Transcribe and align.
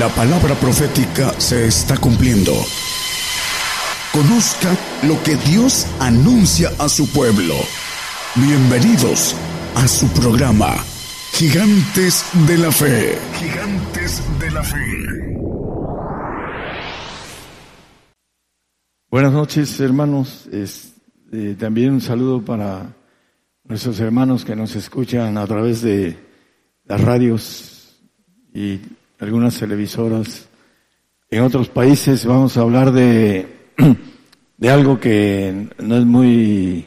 La 0.00 0.08
palabra 0.08 0.54
profética 0.54 1.38
se 1.38 1.66
está 1.66 1.94
cumpliendo. 1.98 2.52
Conozca 4.14 4.74
lo 5.06 5.22
que 5.22 5.36
Dios 5.36 5.86
anuncia 6.00 6.70
a 6.78 6.88
su 6.88 7.06
pueblo. 7.12 7.52
Bienvenidos 8.34 9.36
a 9.74 9.86
su 9.86 10.08
programa, 10.14 10.74
Gigantes 11.34 12.24
de 12.48 12.56
la 12.56 12.72
Fe. 12.72 13.18
Gigantes 13.34 14.22
de 14.38 14.50
la 14.50 14.62
Fe. 14.62 14.78
Buenas 19.10 19.32
noches, 19.34 19.78
hermanos. 19.80 20.48
Eh, 20.50 21.56
también 21.58 21.92
un 21.92 22.00
saludo 22.00 22.42
para 22.42 22.96
nuestros 23.64 24.00
hermanos 24.00 24.46
que 24.46 24.56
nos 24.56 24.74
escuchan 24.76 25.36
a 25.36 25.46
través 25.46 25.82
de 25.82 26.16
las 26.86 27.02
radios 27.02 28.00
y 28.54 28.80
algunas 29.20 29.58
televisoras. 29.58 30.48
En 31.30 31.42
otros 31.42 31.68
países 31.68 32.24
vamos 32.24 32.56
a 32.56 32.62
hablar 32.62 32.90
de, 32.90 33.46
de 34.56 34.70
algo 34.70 34.98
que 34.98 35.68
no 35.78 35.96
es 35.96 36.04
muy 36.04 36.86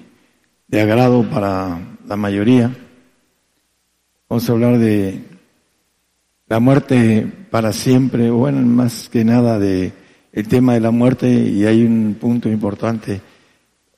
de 0.68 0.82
agrado 0.82 1.30
para 1.30 1.80
la 2.08 2.16
mayoría. 2.16 2.76
Vamos 4.28 4.50
a 4.50 4.52
hablar 4.52 4.80
de 4.80 5.22
la 6.48 6.60
muerte 6.60 7.32
para 7.52 7.72
siempre, 7.72 8.32
bueno, 8.32 8.60
más 8.62 9.10
que 9.10 9.24
nada 9.24 9.60
de 9.60 9.94
el 10.32 10.48
tema 10.48 10.74
de 10.74 10.80
la 10.80 10.90
muerte 10.90 11.30
y 11.30 11.66
hay 11.66 11.86
un 11.86 12.18
punto 12.20 12.50
importante 12.50 13.22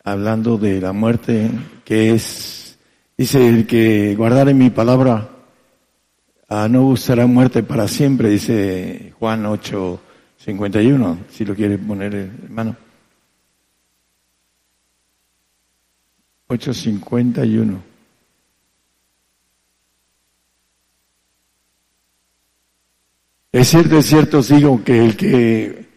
hablando 0.03 0.57
de 0.57 0.81
la 0.81 0.91
muerte 0.91 1.49
que 1.85 2.11
es, 2.11 2.77
dice 3.17 3.47
el 3.47 3.65
que 3.65 4.13
guardar 4.15 4.49
en 4.49 4.57
mi 4.57 4.69
palabra 4.69 5.34
Ah, 6.47 6.67
no 6.69 6.83
buscará 6.83 7.25
muerte 7.25 7.63
para 7.63 7.87
siempre, 7.87 8.29
dice 8.29 9.13
Juan 9.19 9.45
8, 9.45 9.99
51, 10.37 11.19
si 11.29 11.43
lo 11.43 11.55
quiere 11.55 11.77
poner 11.79 12.13
hermano. 12.13 12.75
8.51. 16.47 17.81
Es 23.51 23.67
cierto, 23.69 23.97
es 23.97 24.05
cierto, 24.05 24.39
os 24.39 24.49
digo 24.49 24.83
que 24.83 25.03
el 25.03 25.17
que 25.17 25.87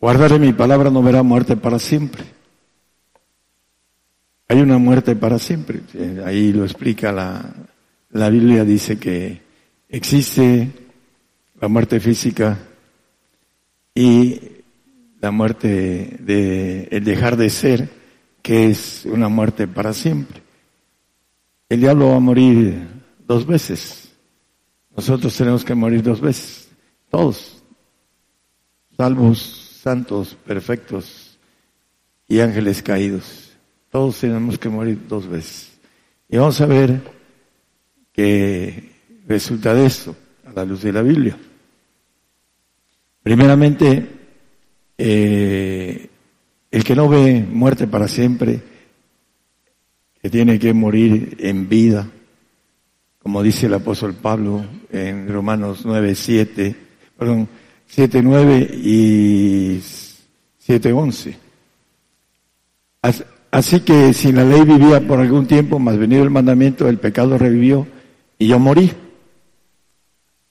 guardare 0.00 0.38
mi 0.38 0.52
palabra 0.52 0.90
no 0.90 1.02
verá 1.02 1.22
muerte 1.24 1.56
para 1.56 1.80
siempre. 1.80 2.22
Hay 4.46 4.60
una 4.60 4.78
muerte 4.78 5.16
para 5.16 5.38
siempre. 5.38 5.80
Ahí 6.24 6.52
lo 6.52 6.62
explica 6.62 7.10
la, 7.10 7.42
la 8.10 8.28
Biblia, 8.28 8.64
dice 8.64 8.98
que 8.98 9.43
Existe 9.94 10.72
la 11.60 11.68
muerte 11.68 12.00
física 12.00 12.58
y 13.94 14.40
la 15.20 15.30
muerte 15.30 16.16
de 16.18 16.88
el 16.90 17.04
dejar 17.04 17.36
de 17.36 17.48
ser, 17.48 17.88
que 18.42 18.70
es 18.70 19.04
una 19.04 19.28
muerte 19.28 19.68
para 19.68 19.92
siempre. 19.92 20.42
El 21.68 21.78
diablo 21.78 22.08
va 22.08 22.16
a 22.16 22.18
morir 22.18 22.88
dos 23.24 23.46
veces. 23.46 24.12
Nosotros 24.96 25.36
tenemos 25.36 25.64
que 25.64 25.76
morir 25.76 26.02
dos 26.02 26.20
veces. 26.20 26.68
Todos. 27.08 27.62
Salvos, 28.96 29.78
santos, 29.80 30.36
perfectos 30.44 31.38
y 32.26 32.40
ángeles 32.40 32.82
caídos. 32.82 33.52
Todos 33.90 34.18
tenemos 34.18 34.58
que 34.58 34.68
morir 34.68 34.98
dos 35.08 35.28
veces. 35.28 35.70
Y 36.28 36.36
vamos 36.36 36.60
a 36.60 36.66
ver 36.66 37.00
que 38.12 38.93
resulta 39.26 39.74
de 39.74 39.86
esto, 39.86 40.16
a 40.46 40.52
la 40.52 40.64
luz 40.64 40.82
de 40.82 40.92
la 40.92 41.02
Biblia. 41.02 41.36
Primeramente, 43.22 44.06
eh, 44.98 46.08
el 46.70 46.84
que 46.84 46.94
no 46.94 47.08
ve 47.08 47.42
muerte 47.42 47.86
para 47.86 48.08
siempre, 48.08 48.60
que 50.20 50.30
tiene 50.30 50.58
que 50.58 50.72
morir 50.72 51.36
en 51.40 51.68
vida, 51.68 52.08
como 53.18 53.42
dice 53.42 53.66
el 53.66 53.74
apóstol 53.74 54.14
Pablo 54.14 54.64
en 54.90 55.28
Romanos 55.28 55.82
9, 55.84 56.14
7, 56.14 56.76
perdón, 57.18 57.48
7, 57.86 58.22
9 58.22 58.70
y 58.74 59.80
7, 60.58 60.92
11. 60.92 61.36
Así 63.50 63.80
que 63.80 64.12
si 64.12 64.32
la 64.32 64.44
ley 64.44 64.62
vivía 64.64 65.06
por 65.06 65.20
algún 65.20 65.46
tiempo, 65.46 65.78
más 65.78 65.96
venido 65.96 66.22
el 66.22 66.30
mandamiento, 66.30 66.88
el 66.88 66.98
pecado 66.98 67.38
revivió 67.38 67.86
y 68.38 68.48
yo 68.48 68.58
morí. 68.58 68.90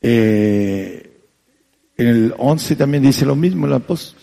Eh, 0.04 1.10
en 1.98 2.08
el 2.08 2.34
11 2.38 2.76
también 2.76 3.04
dice 3.04 3.26
lo 3.26 3.36
mismo 3.36 3.66
el 3.66 3.74
apóstol. 3.74 4.22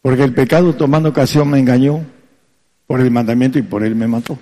Porque 0.00 0.22
el 0.22 0.32
pecado 0.32 0.74
tomando 0.74 1.08
ocasión 1.08 1.50
me 1.50 1.58
engañó 1.58 2.06
por 2.86 3.00
el 3.00 3.10
mandamiento 3.10 3.58
y 3.58 3.62
por 3.62 3.82
él 3.82 3.96
me 3.96 4.06
mató. 4.06 4.38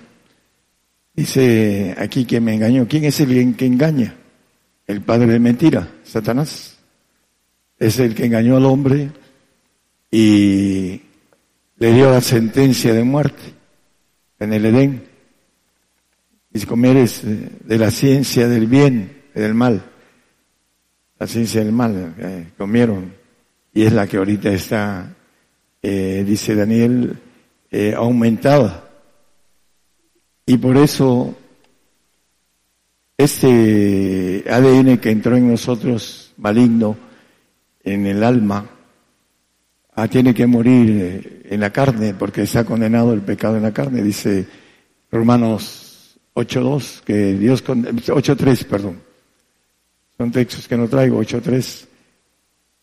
Dice 1.13 1.95
aquí 1.97 2.25
que 2.25 2.39
me 2.39 2.53
engañó. 2.53 2.87
¿Quién 2.87 3.05
es 3.05 3.19
el 3.19 3.55
que 3.55 3.65
engaña? 3.65 4.15
El 4.85 5.01
padre 5.01 5.27
de 5.27 5.39
mentira, 5.39 5.89
Satanás. 6.03 6.77
Es 7.79 7.99
el 7.99 8.13
que 8.13 8.25
engañó 8.25 8.57
al 8.57 8.65
hombre 8.65 9.09
y 10.11 11.01
le 11.77 11.93
dio 11.93 12.11
la 12.11 12.21
sentencia 12.21 12.93
de 12.93 13.03
muerte 13.03 13.53
en 14.39 14.53
el 14.53 14.65
Edén. 14.65 15.03
Y 16.53 16.59
si 16.59 16.65
comeres 16.65 17.21
de 17.23 17.77
la 17.77 17.91
ciencia 17.91 18.47
del 18.47 18.67
bien 18.67 19.23
y 19.33 19.39
del 19.39 19.55
mal, 19.55 19.83
la 21.17 21.27
ciencia 21.27 21.63
del 21.63 21.71
mal, 21.71 22.15
eh, 22.17 22.47
comieron, 22.57 23.13
y 23.73 23.83
es 23.83 23.93
la 23.93 24.07
que 24.07 24.17
ahorita 24.17 24.51
está, 24.51 25.15
eh, 25.81 26.23
dice 26.27 26.55
Daniel, 26.55 27.17
eh, 27.71 27.93
aumentada. 27.95 28.89
Y 30.45 30.57
por 30.57 30.77
eso 30.77 31.35
este 33.17 34.43
ADN 34.49 34.97
que 34.99 35.09
entró 35.09 35.37
en 35.37 35.49
nosotros, 35.49 36.33
maligno, 36.37 36.97
en 37.83 38.05
el 38.07 38.23
alma, 38.23 38.69
ah, 39.93 40.07
tiene 40.07 40.33
que 40.33 40.45
morir 40.45 41.43
en 41.49 41.59
la 41.59 41.71
carne, 41.71 42.13
porque 42.13 42.41
está 42.41 42.65
condenado 42.65 43.13
el 43.13 43.21
pecado 43.21 43.55
en 43.57 43.63
la 43.63 43.73
carne, 43.73 44.03
dice 44.03 44.45
Romanos 45.11 46.19
8.2, 46.33 47.01
que 47.03 47.33
Dios, 47.35 47.63
8.3, 47.63 48.65
perdón, 48.65 49.01
son 50.17 50.31
textos 50.31 50.67
que 50.67 50.77
no 50.77 50.87
traigo, 50.87 51.21
8.3. 51.21 51.87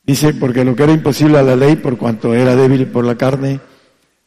Dice, 0.04 0.34
porque 0.34 0.64
lo 0.64 0.74
que 0.74 0.82
era 0.82 0.92
imposible 0.92 1.38
a 1.38 1.42
la 1.42 1.56
ley, 1.56 1.76
por 1.76 1.96
cuanto 1.96 2.34
era 2.34 2.56
débil 2.56 2.86
por 2.86 3.04
la 3.04 3.16
carne, 3.16 3.60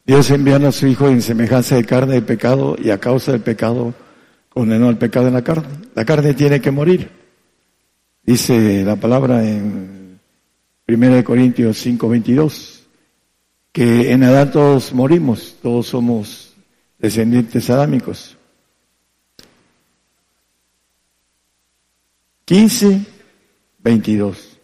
Dios 0.06 0.30
envió 0.30 0.56
a 0.56 0.72
su 0.72 0.86
Hijo 0.86 1.08
en 1.08 1.20
semejanza 1.20 1.76
de 1.76 1.84
carne 1.84 2.14
de 2.14 2.22
pecado 2.22 2.76
y 2.82 2.90
a 2.90 2.98
causa 2.98 3.32
del 3.32 3.40
pecado 3.40 3.92
condenó 4.48 4.88
al 4.88 4.98
pecado 4.98 5.28
en 5.28 5.34
la 5.34 5.42
carne. 5.42 5.68
La 5.94 6.04
carne 6.04 6.32
tiene 6.32 6.60
que 6.60 6.70
morir. 6.70 7.10
Dice 8.22 8.84
la 8.84 8.96
palabra 8.96 9.44
en 9.46 10.18
1 10.88 11.24
Corintios 11.24 11.84
5:22, 11.84 12.86
que 13.72 14.12
en 14.12 14.22
Adán 14.22 14.52
todos 14.52 14.92
morimos, 14.92 15.56
todos 15.60 15.88
somos 15.88 16.54
descendientes 16.98 17.68
adámicos. 17.68 18.36
15, 22.46 23.00
22. 23.80 24.58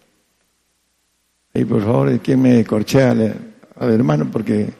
Y 1.54 1.65
por 1.65 1.82
favor, 1.82 2.20
¿quién 2.20 2.41
me 2.41 2.65
corchea 2.65 3.10
al, 3.10 3.93
hermano? 3.93 4.31
Porque, 4.31 4.72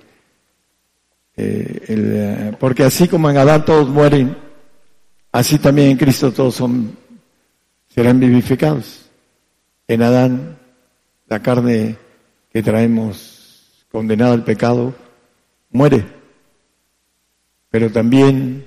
eh, 1.37 1.83
el, 1.89 2.57
porque 2.59 2.85
así 2.85 3.09
como 3.09 3.29
en 3.29 3.39
Adán 3.39 3.65
todos 3.65 3.89
mueren, 3.89 4.37
así 5.33 5.59
también 5.59 5.91
en 5.91 5.97
Cristo 5.97 6.33
todos 6.33 6.55
son, 6.55 6.97
serán 7.89 8.21
vivificados. 8.21 9.11
En 9.89 10.03
Adán, 10.03 10.57
la 11.27 11.43
carne 11.43 11.97
que 12.53 12.63
traemos 12.63 13.85
condenada 13.91 14.33
al 14.33 14.45
pecado, 14.45 14.95
muere. 15.71 16.07
Pero 17.69 17.91
también 17.91 18.65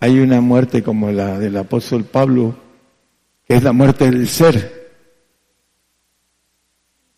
hay 0.00 0.18
una 0.18 0.40
muerte 0.40 0.82
como 0.82 1.12
la 1.12 1.38
del 1.38 1.56
apóstol 1.56 2.02
Pablo, 2.02 2.67
es 3.48 3.62
la 3.62 3.72
muerte 3.72 4.10
del 4.10 4.28
ser. 4.28 4.78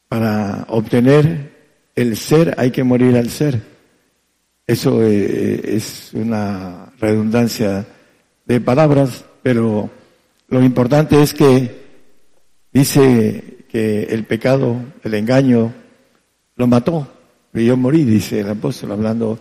Para 0.09 0.65
obtener 0.69 1.51
el 1.95 2.17
ser 2.17 2.55
hay 2.57 2.71
que 2.71 2.85
morir 2.85 3.17
al 3.17 3.29
ser. 3.29 3.61
Eso 4.67 5.03
eh, 5.03 5.61
es 5.77 6.11
una 6.15 6.93
redundancia 7.01 7.85
de 8.47 8.61
palabras, 8.61 9.25
pero 9.43 9.91
lo 10.49 10.63
importante 10.63 11.21
es 11.21 11.35
que 11.35 11.81
dice 12.73 13.67
que 13.69 14.05
el 14.05 14.25
pecado, 14.25 14.77
el 15.03 15.15
engaño, 15.15 15.73
lo 16.57 16.67
mató. 16.67 17.09
Y 17.53 17.67
yo 17.67 17.77
morí, 17.77 18.05
dice 18.05 18.41
el 18.41 18.51
apóstol, 18.51 18.93
hablando 18.93 19.39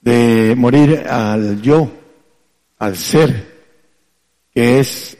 de 0.00 0.54
morir 0.56 1.04
al 1.08 1.60
yo, 1.60 1.90
al 2.78 2.96
ser, 2.96 3.54
que 4.54 4.80
es 4.80 5.18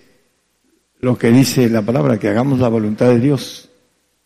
lo 1.01 1.17
que 1.17 1.31
dice 1.31 1.69
la 1.69 1.83
palabra, 1.83 2.19
que 2.19 2.29
hagamos 2.29 2.59
la 2.59 2.69
voluntad 2.69 3.09
de 3.09 3.21
Dios. 3.21 3.69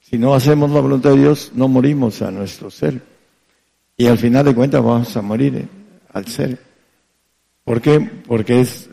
Si 0.00 0.18
no 0.18 0.34
hacemos 0.34 0.70
la 0.70 0.80
voluntad 0.80 1.10
de 1.10 1.20
Dios, 1.20 1.52
no 1.54 1.68
morimos 1.68 2.22
a 2.22 2.30
nuestro 2.30 2.70
ser. 2.70 3.00
Y 3.96 4.06
al 4.06 4.18
final 4.18 4.44
de 4.44 4.54
cuentas 4.54 4.82
vamos 4.82 5.16
a 5.16 5.22
morir 5.22 5.56
eh, 5.56 5.68
al 6.12 6.26
ser. 6.26 6.58
¿Por 7.64 7.80
qué? 7.80 8.00
Porque 8.26 8.60
es 8.60 8.88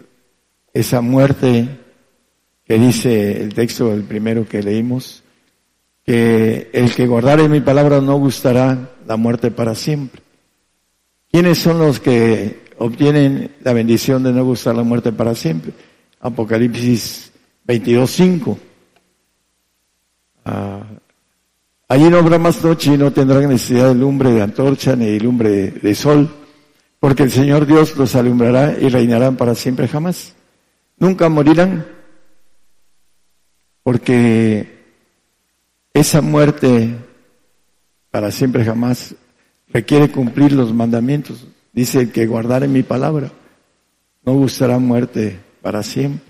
esa 0.73 1.01
muerte 1.01 1.67
que 2.65 2.77
dice 2.77 3.41
el 3.41 3.53
texto, 3.53 3.93
el 3.93 4.03
primero 4.03 4.47
que 4.47 4.61
leímos, 4.61 5.23
que 6.05 6.69
el 6.73 6.93
que 6.93 7.07
guardare 7.07 7.47
mi 7.47 7.61
palabra 7.61 8.01
no 8.01 8.17
gustará 8.17 8.91
la 9.07 9.17
muerte 9.17 9.51
para 9.51 9.75
siempre. 9.75 10.21
¿Quiénes 11.31 11.57
son 11.57 11.79
los 11.79 11.99
que 11.99 12.65
obtienen 12.77 13.51
la 13.63 13.73
bendición 13.73 14.23
de 14.23 14.33
no 14.33 14.43
gustar 14.45 14.75
la 14.75 14.83
muerte 14.83 15.11
para 15.11 15.35
siempre? 15.35 15.73
Apocalipsis 16.19 17.26
22.5. 17.67 18.57
Ah, 20.45 20.83
allí 21.89 22.09
no 22.09 22.17
habrá 22.17 22.39
más 22.39 22.63
noche 22.63 22.93
y 22.93 22.97
no 22.97 23.11
tendrán 23.11 23.49
necesidad 23.49 23.89
de 23.89 23.95
lumbre 23.95 24.31
de 24.31 24.41
antorcha 24.41 24.95
ni 24.95 25.05
de 25.05 25.19
lumbre 25.19 25.71
de 25.71 25.95
sol, 25.95 26.29
porque 26.99 27.23
el 27.23 27.31
Señor 27.31 27.65
Dios 27.65 27.95
los 27.97 28.15
alumbrará 28.15 28.77
y 28.79 28.87
reinarán 28.87 29.35
para 29.35 29.53
siempre 29.55 29.87
jamás. 29.87 30.33
Nunca 30.97 31.27
morirán, 31.29 31.85
porque 33.83 34.77
esa 35.93 36.21
muerte 36.21 36.95
para 38.09 38.31
siempre 38.31 38.63
jamás 38.63 39.13
requiere 39.67 40.09
cumplir 40.09 40.53
los 40.53 40.73
mandamientos. 40.73 41.45
Dice 41.73 42.09
que 42.09 42.25
guardar 42.25 42.63
en 42.63 42.71
mi 42.71 42.83
palabra 42.83 43.31
no 44.23 44.33
gustará 44.33 44.79
muerte 44.79 45.39
para 45.61 45.83
siempre. 45.83 46.26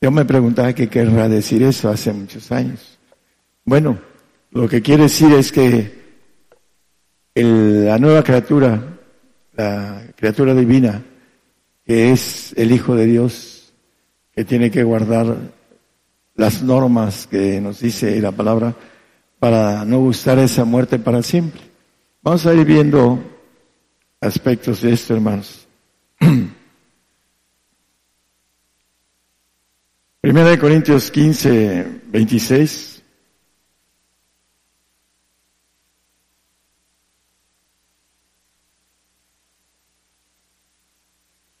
Yo 0.00 0.12
me 0.12 0.24
preguntaba 0.24 0.72
qué 0.72 0.88
querrá 0.88 1.28
decir 1.28 1.62
eso 1.62 1.88
hace 1.88 2.12
muchos 2.12 2.52
años. 2.52 2.98
Bueno, 3.64 3.98
lo 4.52 4.68
que 4.68 4.80
quiere 4.80 5.04
decir 5.04 5.32
es 5.32 5.50
que 5.50 5.98
la 7.34 7.98
nueva 7.98 8.22
criatura, 8.22 8.80
la 9.54 10.02
criatura 10.16 10.54
divina, 10.54 11.02
que 11.84 12.12
es 12.12 12.54
el 12.56 12.70
Hijo 12.70 12.94
de 12.94 13.06
Dios, 13.06 13.72
que 14.32 14.44
tiene 14.44 14.70
que 14.70 14.84
guardar 14.84 15.36
las 16.36 16.62
normas 16.62 17.26
que 17.26 17.60
nos 17.60 17.80
dice 17.80 18.20
la 18.20 18.30
palabra 18.30 18.74
para 19.40 19.84
no 19.84 19.98
gustar 19.98 20.38
esa 20.38 20.64
muerte 20.64 21.00
para 21.00 21.22
siempre. 21.24 21.60
Vamos 22.22 22.46
a 22.46 22.54
ir 22.54 22.64
viendo 22.64 23.20
aspectos 24.20 24.82
de 24.82 24.92
esto, 24.92 25.14
hermanos. 25.14 25.66
Primera 30.28 30.50
de 30.50 30.58
Corintios 30.58 31.10
15, 31.10 32.02
26. 32.08 33.02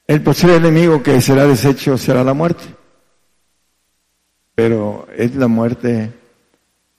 El 0.06 0.22
posible 0.22 0.56
enemigo 0.56 1.02
que 1.02 1.18
será 1.22 1.46
deshecho 1.46 1.96
será 1.96 2.22
la 2.22 2.34
muerte. 2.34 2.64
Pero 4.54 5.08
es 5.16 5.34
la 5.34 5.48
muerte 5.48 6.12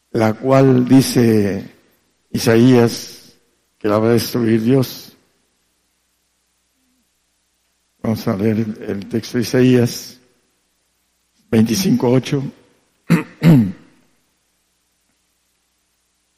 la 0.10 0.34
cual 0.34 0.88
dice 0.88 1.70
Isaías 2.32 3.38
que 3.78 3.88
la 3.88 4.00
va 4.00 4.08
a 4.08 4.14
destruir 4.14 4.64
Dios. 4.64 5.16
Vamos 8.02 8.28
a 8.28 8.36
leer 8.36 8.58
el 8.88 9.08
texto 9.08 9.38
de 9.38 9.44
Isaías 9.44 10.19
25.8. 11.52 12.52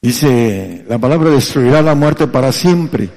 Dice, 0.02 0.86
la 0.88 0.98
palabra 0.98 1.30
destruirá 1.30 1.82
la 1.82 1.94
muerte 1.94 2.28
para 2.28 2.52
siempre 2.52 3.10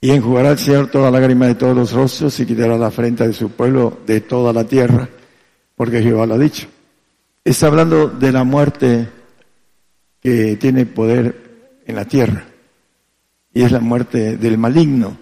y 0.00 0.10
enjugará 0.10 0.50
al 0.50 0.58
Señor 0.58 0.90
toda 0.90 1.10
lágrima 1.10 1.46
de 1.46 1.54
todos 1.54 1.76
los 1.76 1.92
rostros 1.92 2.38
y 2.40 2.46
quitará 2.46 2.76
la 2.76 2.90
frente 2.90 3.26
de 3.26 3.32
su 3.32 3.50
pueblo 3.50 4.00
de 4.06 4.20
toda 4.20 4.52
la 4.52 4.64
tierra, 4.64 5.08
porque 5.76 6.02
Jehová 6.02 6.26
lo 6.26 6.34
ha 6.34 6.38
dicho. 6.38 6.66
Está 7.44 7.68
hablando 7.68 8.08
de 8.08 8.32
la 8.32 8.44
muerte 8.44 9.08
que 10.20 10.56
tiene 10.56 10.84
poder 10.86 11.80
en 11.86 11.96
la 11.96 12.04
tierra 12.04 12.44
y 13.52 13.62
es 13.62 13.72
la 13.72 13.80
muerte 13.80 14.36
del 14.36 14.58
maligno. 14.58 15.16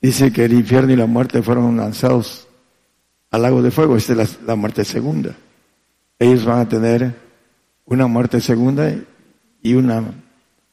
Dice 0.00 0.32
que 0.32 0.44
el 0.46 0.52
infierno 0.52 0.92
y 0.92 0.96
la 0.96 1.06
muerte 1.06 1.42
fueron 1.42 1.76
lanzados 1.76 2.48
al 3.30 3.42
lago 3.42 3.62
de 3.62 3.70
fuego. 3.70 3.96
Esta 3.96 4.20
es 4.22 4.40
la, 4.42 4.56
muerte 4.56 4.84
segunda. 4.84 5.34
Ellos 6.18 6.44
van 6.44 6.60
a 6.60 6.68
tener 6.68 7.14
una 7.86 8.06
muerte 8.06 8.40
segunda 8.40 8.92
y 9.62 9.74
una 9.74 10.14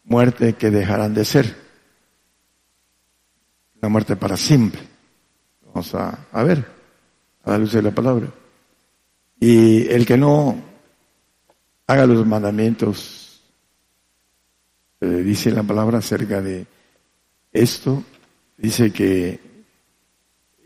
muerte 0.04 0.54
que 0.54 0.72
dejarán 0.72 1.14
de 1.14 1.26
ser. 1.26 1.56
Una 3.82 3.90
muerte 3.90 4.16
para 4.16 4.38
siempre. 4.38 4.82
Vamos 5.66 5.94
a, 5.94 6.44
ver, 6.44 6.66
a 7.44 7.52
la 7.52 7.58
luz 7.60 7.72
de 7.72 7.82
la 7.82 7.92
palabra. 7.92 8.28
Y 9.40 9.88
el 9.88 10.06
que 10.06 10.18
no 10.18 10.56
haga 11.86 12.06
los 12.08 12.26
mandamientos, 12.26 13.42
eh, 15.00 15.06
dice 15.06 15.52
la 15.52 15.62
palabra 15.62 16.00
acerca 16.00 16.42
de 16.42 16.66
esto, 17.54 18.04
dice 18.58 18.92
que 18.92 19.40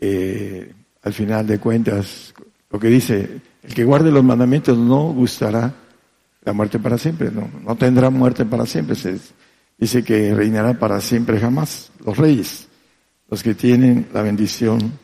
eh, 0.00 0.72
al 1.02 1.12
final 1.12 1.46
de 1.46 1.58
cuentas, 1.58 2.32
lo 2.70 2.78
que 2.78 2.88
dice, 2.88 3.40
el 3.62 3.74
que 3.74 3.84
guarde 3.84 4.10
los 4.10 4.24
mandamientos 4.24 4.78
no 4.78 5.12
gustará 5.12 5.74
la 6.44 6.52
muerte 6.52 6.78
para 6.78 6.98
siempre, 6.98 7.30
no, 7.30 7.48
no 7.64 7.76
tendrá 7.76 8.10
muerte 8.10 8.44
para 8.44 8.66
siempre. 8.66 8.96
Se 8.96 9.18
dice 9.78 10.02
que 10.02 10.34
reinará 10.34 10.78
para 10.78 11.00
siempre 11.00 11.38
jamás. 11.38 11.92
Los 12.04 12.16
reyes, 12.16 12.68
los 13.28 13.42
que 13.42 13.54
tienen 13.54 14.08
la 14.12 14.22
bendición 14.22 14.98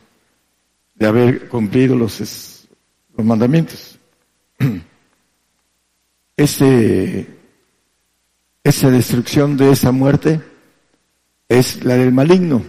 de 0.95 1.07
haber 1.07 1.47
cumplido 1.47 1.95
los, 1.95 2.67
mandamientos. 3.15 3.97
Esa 6.37 7.25
destrucción 8.91 9.57
de 9.57 9.71
esa 9.71 9.91
muerte 9.91 10.39
es 11.47 11.83
la 11.83 11.95
del 11.95 12.13
maligno. 12.13 12.63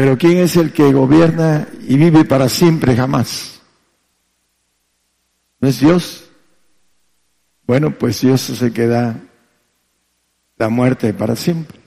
Pero 0.00 0.16
¿quién 0.16 0.38
es 0.38 0.56
el 0.56 0.72
que 0.72 0.94
gobierna 0.94 1.68
y 1.86 1.98
vive 1.98 2.24
para 2.24 2.48
siempre 2.48 2.96
jamás? 2.96 3.60
¿No 5.60 5.68
es 5.68 5.78
Dios? 5.78 6.30
Bueno, 7.66 7.90
pues 7.90 8.22
Dios 8.22 8.40
se 8.40 8.72
queda 8.72 9.20
la 10.56 10.70
muerte 10.70 11.12
para 11.12 11.36
siempre. 11.36 11.78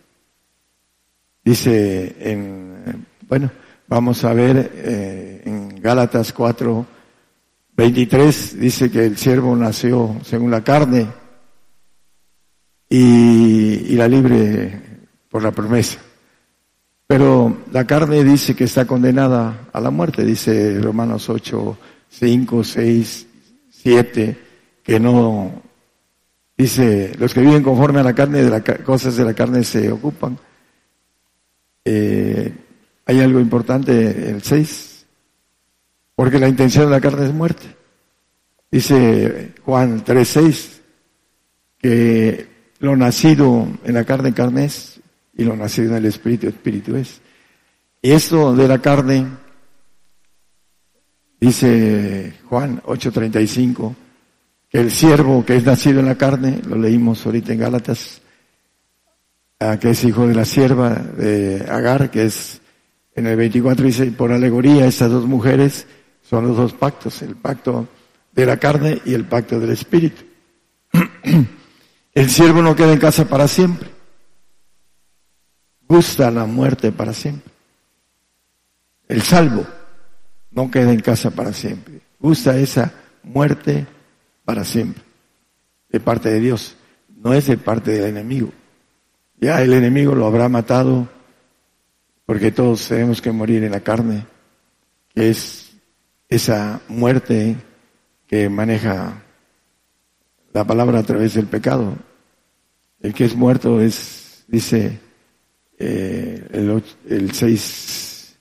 Dice 1.43 2.15
en, 2.19 3.03
bueno, 3.27 3.49
vamos 3.87 4.23
a 4.25 4.33
ver 4.33 4.71
eh, 4.75 5.41
en 5.45 5.81
Gálatas 5.81 6.33
4, 6.33 6.85
23, 7.75 8.59
dice 8.59 8.91
que 8.91 9.07
el 9.07 9.17
siervo 9.17 9.55
nació 9.55 10.17
según 10.23 10.51
la 10.51 10.63
carne 10.63 11.07
y 12.87 13.95
la 13.95 14.07
libre 14.07 14.99
por 15.29 15.41
la 15.41 15.49
promesa. 15.49 15.99
Pero 17.07 17.63
la 17.71 17.85
carne 17.85 18.23
dice 18.23 18.55
que 18.55 18.63
está 18.63 18.85
condenada 18.85 19.67
a 19.71 19.79
la 19.79 19.91
muerte, 19.91 20.23
dice 20.25 20.79
Romanos 20.81 21.29
8, 21.29 21.77
5, 22.09 22.63
6, 22.63 23.27
7, 23.69 24.37
que 24.83 24.99
no, 24.99 25.61
dice, 26.57 27.13
los 27.19 27.33
que 27.33 27.41
viven 27.41 27.63
conforme 27.63 27.99
a 27.99 28.03
la 28.03 28.13
carne, 28.13 28.41
de 28.41 28.49
las 28.49 28.63
cosas 28.83 29.15
de 29.15 29.25
la 29.25 29.33
carne 29.33 29.63
se 29.63 29.91
ocupan. 29.91 30.37
Eh, 31.85 32.53
hay 33.05 33.19
algo 33.19 33.39
importante, 33.39 34.29
el 34.29 34.41
6, 34.41 35.05
porque 36.15 36.39
la 36.39 36.47
intención 36.47 36.85
de 36.85 36.91
la 36.91 37.01
carne 37.01 37.25
es 37.25 37.33
muerte. 37.33 37.65
Dice 38.71 39.53
Juan 39.65 40.03
3, 40.03 40.27
6, 40.27 40.81
que 41.77 42.47
lo 42.79 42.95
nacido 42.95 43.67
en 43.83 43.93
la 43.93 44.03
carne, 44.03 44.33
carne 44.33 44.65
es, 44.65 44.92
y 45.35 45.43
lo 45.43 45.55
nacido 45.55 45.91
en 45.91 45.97
el 45.97 46.05
Espíritu, 46.05 46.47
Espíritu 46.47 46.95
es. 46.95 47.21
Y 48.01 48.11
esto 48.11 48.55
de 48.55 48.67
la 48.67 48.79
carne, 48.79 49.27
dice 51.39 52.33
Juan 52.49 52.81
8:35, 52.85 53.95
que 54.69 54.79
el 54.79 54.91
siervo 54.91 55.45
que 55.45 55.55
es 55.55 55.65
nacido 55.65 55.99
en 55.99 56.07
la 56.07 56.15
carne, 56.15 56.59
lo 56.67 56.77
leímos 56.77 57.25
ahorita 57.25 57.53
en 57.53 57.59
Gálatas, 57.59 58.21
que 59.79 59.89
es 59.91 60.03
hijo 60.03 60.27
de 60.27 60.35
la 60.35 60.45
sierva 60.45 60.89
de 60.89 61.65
Agar, 61.69 62.11
que 62.11 62.25
es 62.25 62.59
en 63.15 63.27
el 63.27 63.37
24 63.37 63.85
dice, 63.85 64.05
por 64.07 64.31
alegoría, 64.31 64.87
estas 64.87 65.11
dos 65.11 65.25
mujeres 65.25 65.85
son 66.23 66.47
los 66.47 66.57
dos 66.57 66.73
pactos, 66.73 67.21
el 67.21 67.35
pacto 67.35 67.87
de 68.31 68.45
la 68.45 68.57
carne 68.57 69.01
y 69.05 69.13
el 69.13 69.25
pacto 69.25 69.59
del 69.59 69.69
espíritu. 69.69 70.23
el 72.13 72.29
siervo 72.29 72.61
no 72.61 72.75
queda 72.75 72.91
en 72.91 72.99
casa 72.99 73.25
para 73.25 73.47
siempre 73.47 73.92
gusta 75.93 76.31
la 76.31 76.47
muerte 76.47 76.91
para 76.91 77.13
siempre. 77.13 77.53
El 79.07 79.21
salvo 79.21 79.63
no 80.49 80.71
queda 80.71 80.91
en 80.91 81.01
casa 81.01 81.29
para 81.29 81.53
siempre. 81.53 82.01
Gusta 82.19 82.57
esa 82.57 82.91
muerte 83.21 83.85
para 84.43 84.65
siempre. 84.65 85.03
de 85.89 85.99
parte 85.99 86.31
de 86.31 86.39
Dios, 86.39 86.75
no 87.17 87.35
es 87.35 87.45
de 87.45 87.55
parte 87.55 87.91
del 87.91 88.05
enemigo. 88.05 88.51
Ya 89.39 89.61
el 89.61 89.73
enemigo 89.73 90.15
lo 90.15 90.25
habrá 90.25 90.49
matado 90.49 91.07
porque 92.25 92.51
todos 92.51 92.87
tenemos 92.87 93.21
que 93.21 93.31
morir 93.31 93.63
en 93.63 93.73
la 93.73 93.81
carne, 93.81 94.25
que 95.13 95.29
es 95.29 95.73
esa 96.27 96.81
muerte 96.87 97.55
que 98.25 98.49
maneja 98.49 99.21
la 100.51 100.63
palabra 100.63 100.97
a 100.97 101.03
través 101.03 101.35
del 101.35 101.45
pecado. 101.45 101.95
El 102.99 103.13
que 103.13 103.25
es 103.25 103.35
muerto 103.35 103.79
es, 103.79 104.43
dice 104.47 105.02
eh, 105.79 106.47
el, 106.51 106.83
el 107.09 107.31
6 107.33 108.37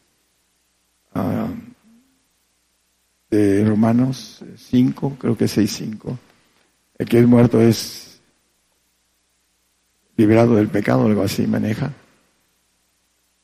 ah, 1.14 1.48
de 3.30 3.64
Romanos 3.64 4.44
5, 4.56 5.16
creo 5.18 5.36
que 5.36 5.44
es 5.46 5.58
6.5. 5.58 6.16
El 6.98 7.08
que 7.08 7.18
es 7.18 7.26
muerto 7.26 7.60
es 7.60 8.20
liberado 10.16 10.56
del 10.56 10.68
pecado, 10.68 11.06
algo 11.06 11.22
así 11.22 11.46
maneja. 11.46 11.92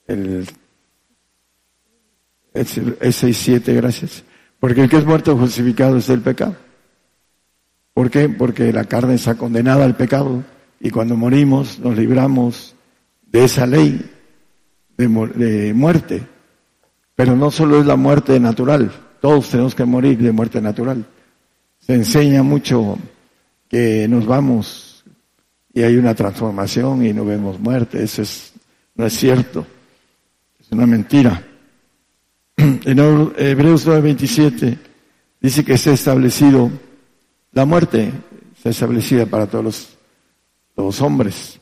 El, 0.07 0.47
es, 2.55 2.79
es 2.79 3.25
6.7, 3.25 3.75
gracias. 3.75 4.25
Porque 4.61 4.83
el 4.83 4.91
que 4.91 4.97
es 4.97 5.05
muerto 5.05 5.37
justificado 5.37 5.97
es 5.97 6.09
el 6.09 6.21
pecado. 6.21 6.57
¿Por 7.95 8.11
qué? 8.11 8.29
Porque 8.29 8.73
la 8.73 8.85
carne 8.85 9.15
está 9.15 9.37
condenada 9.37 9.85
al 9.85 9.97
pecado 9.97 10.45
y 10.81 10.91
cuando 10.91 11.17
morimos 11.17 11.79
nos 11.81 11.97
libramos 11.97 12.77
de 13.31 13.45
esa 13.45 13.67
ley 13.67 14.11
de, 14.97 15.73
muerte. 15.75 16.27
Pero 17.15 17.37
no 17.37 17.51
solo 17.51 17.81
es 17.81 17.87
la 17.87 17.97
muerte 17.97 18.39
natural, 18.41 18.93
todos 19.21 19.51
tenemos 19.51 19.75
que 19.75 19.85
morir 19.85 20.19
de 20.19 20.33
muerte 20.33 20.61
natural. 20.61 21.05
Se 21.79 21.95
enseña 21.95 22.43
mucho 22.43 22.99
que 23.69 24.07
nos 24.09 24.27
vamos 24.27 25.05
y 25.73 25.83
hay 25.83 25.97
una 25.97 26.15
transformación 26.15 27.05
y 27.05 27.13
no 27.13 27.25
vemos 27.25 27.59
muerte. 27.59 28.03
Eso 28.03 28.23
es, 28.23 28.53
no 28.95 29.07
es 29.07 29.13
cierto. 29.15 29.67
Es 30.61 30.71
una 30.71 30.87
mentira. 30.87 31.43
En 32.57 32.99
Hebreos 32.99 33.87
9:27 33.87 34.79
dice 35.41 35.65
que 35.65 35.79
se 35.79 35.91
ha 35.91 35.95
establecido 35.95 36.71
la 37.53 37.65
muerte, 37.65 38.13
se 38.61 38.69
ha 38.69 38.71
establecida 38.71 39.27
para 39.27 39.47
todos 39.47 39.97
los 40.77 41.01
hombres. 41.01 41.58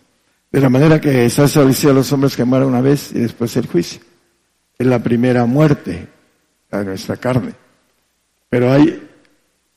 De 0.56 0.62
la 0.62 0.70
manera 0.70 0.98
que 0.98 1.10
ha 1.10 1.24
establecido 1.26 1.90
a 1.90 1.96
los 1.96 2.10
hombres 2.12 2.34
que 2.34 2.46
mueren 2.46 2.68
una 2.68 2.80
vez 2.80 3.12
y 3.12 3.18
después 3.18 3.54
el 3.58 3.66
juicio. 3.66 4.00
Es 4.78 4.86
la 4.86 5.02
primera 5.02 5.44
muerte 5.44 6.08
a 6.70 6.82
nuestra 6.82 7.18
carne. 7.18 7.52
Pero 8.48 8.72
hay 8.72 9.06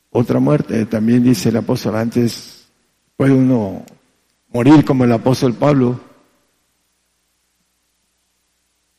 otra 0.09 0.39
muerte, 0.39 0.86
también 0.86 1.21
dice 1.21 1.50
el 1.50 1.57
apóstol, 1.57 1.98
antes 1.98 2.69
puede 3.17 3.33
uno 3.33 3.86
morir 4.53 4.86
como 4.86 5.03
el 5.03 5.12
apóstol 5.12 5.53
Pablo. 5.53 6.00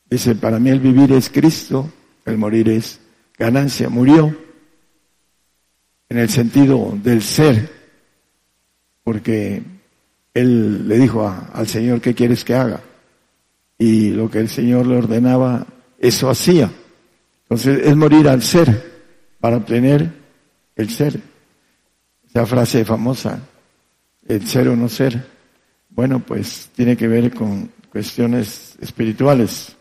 Dice, 0.05 0.35
para 0.35 0.59
mí 0.59 0.69
el 0.69 0.81
vivir 0.81 1.11
es 1.13 1.31
Cristo, 1.31 1.91
el 2.27 2.37
morir 2.37 2.69
es 2.69 3.01
ganancia. 3.39 3.89
Murió 3.89 4.37
en 6.11 6.19
el 6.19 6.29
sentido 6.29 6.93
del 7.03 7.23
ser, 7.23 7.73
porque 9.03 9.80
él 10.35 10.89
le 10.89 10.99
dijo 10.99 11.27
al 11.53 11.67
Señor, 11.67 12.01
¿qué 12.01 12.15
quieres 12.15 12.45
que 12.45 12.55
haga? 12.55 12.81
Y 13.79 14.11
lo 14.11 14.31
que 14.31 14.39
el 14.39 14.49
Señor 14.49 14.87
le 14.87 14.97
ordenaba, 14.97 15.67
eso 15.99 16.31
hacía. 16.31 16.71
Entonces 17.43 17.87
es 17.87 17.97
morir 17.97 18.29
al 18.29 18.43
ser 18.43 18.91
para 19.41 19.57
obtener 19.57 20.11
el 20.77 20.91
ser. 20.91 21.21
Esa 22.29 22.47
frase 22.47 22.85
famosa, 22.85 23.41
el 24.27 24.47
ser 24.47 24.69
o 24.69 24.77
no 24.77 24.89
ser, 24.89 25.27
bueno, 25.89 26.21
pues 26.21 26.71
tiene 26.75 26.97
que 26.97 27.09
ver 27.09 27.35
con 27.35 27.71
cuestiones 27.91 28.77
espirituales. 28.81 29.77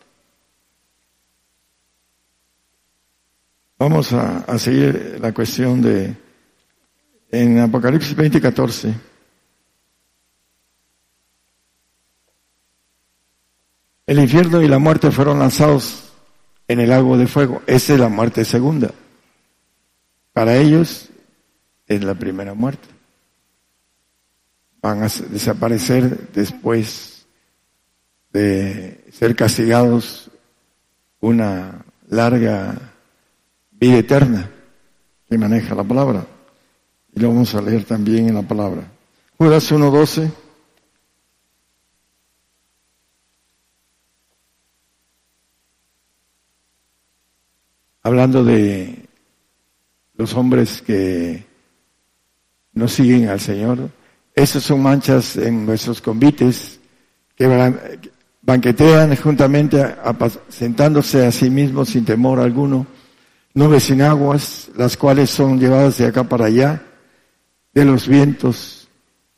Vamos 3.78 4.12
a, 4.12 4.58
seguir 4.58 5.20
la 5.22 5.32
cuestión 5.32 5.82
de, 5.82 6.14
en 7.32 7.60
Apocalipsis 7.60 8.16
20, 8.16 8.42
14. 8.42 9.09
El 14.10 14.18
infierno 14.18 14.60
y 14.64 14.68
la 14.68 14.80
muerte 14.80 15.12
fueron 15.12 15.38
lanzados 15.38 16.10
en 16.68 16.80
el 16.80 16.90
lago 16.90 17.16
de 17.16 17.28
fuego. 17.28 17.62
Esa 17.68 17.94
es 17.94 18.00
la 18.00 18.10
muerte 18.10 18.44
segunda. 18.44 18.90
Para 20.34 20.58
ellos 20.58 21.10
es 21.86 22.04
la 22.04 22.16
primera 22.16 22.56
muerte. 22.56 22.88
Van 24.82 25.04
a 25.04 25.10
desaparecer 25.30 26.32
después 26.34 27.28
de 28.34 29.06
ser 29.12 29.36
castigados 29.36 30.32
una 31.20 31.86
larga 32.08 32.80
vida 33.70 34.00
eterna 34.00 34.50
que 35.30 35.38
maneja 35.38 35.76
la 35.76 35.84
palabra. 35.84 36.26
Y 37.14 37.20
lo 37.20 37.28
vamos 37.28 37.54
a 37.54 37.62
leer 37.62 37.84
también 37.84 38.28
en 38.28 38.34
la 38.34 38.42
palabra. 38.42 38.92
Judas 39.38 39.72
1.12. 39.72 40.32
Hablando 48.10 48.44
de 48.44 49.06
los 50.16 50.34
hombres 50.34 50.82
que 50.82 51.46
no 52.74 52.88
siguen 52.88 53.30
al 53.30 53.40
Señor. 53.40 53.92
Esas 54.34 54.64
son 54.64 54.82
manchas 54.82 55.38
en 55.38 55.64
nuestros 55.64 56.02
convites 56.02 56.80
que 57.36 57.48
banquetean 58.42 59.16
juntamente, 59.16 59.96
sentándose 60.48 61.24
a 61.24 61.32
sí 61.32 61.52
mismos 61.52 61.90
sin 61.90 62.04
temor 62.04 62.40
alguno, 62.40 62.88
nubes 63.54 63.84
sin 63.84 64.02
aguas, 64.02 64.72
las 64.76 64.98
cuales 64.98 65.30
son 65.30 65.60
llevadas 65.60 66.00
de 66.00 66.08
acá 66.08 66.24
para 66.24 66.46
allá, 66.46 66.82
de 67.76 67.86
los 67.86 68.08
vientos, 68.08 68.88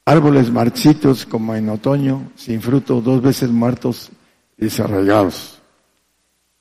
árboles 0.06 0.50
marchitos 0.50 1.25
como 1.25 1.56
en 1.56 1.68
otoño, 1.68 2.32
sin 2.38 2.62
fruto, 2.62 3.01
dos 3.01 3.22
veces 3.22 3.50
muertos 3.50 4.12
y 4.58 4.63
desarraigados. 4.63 5.62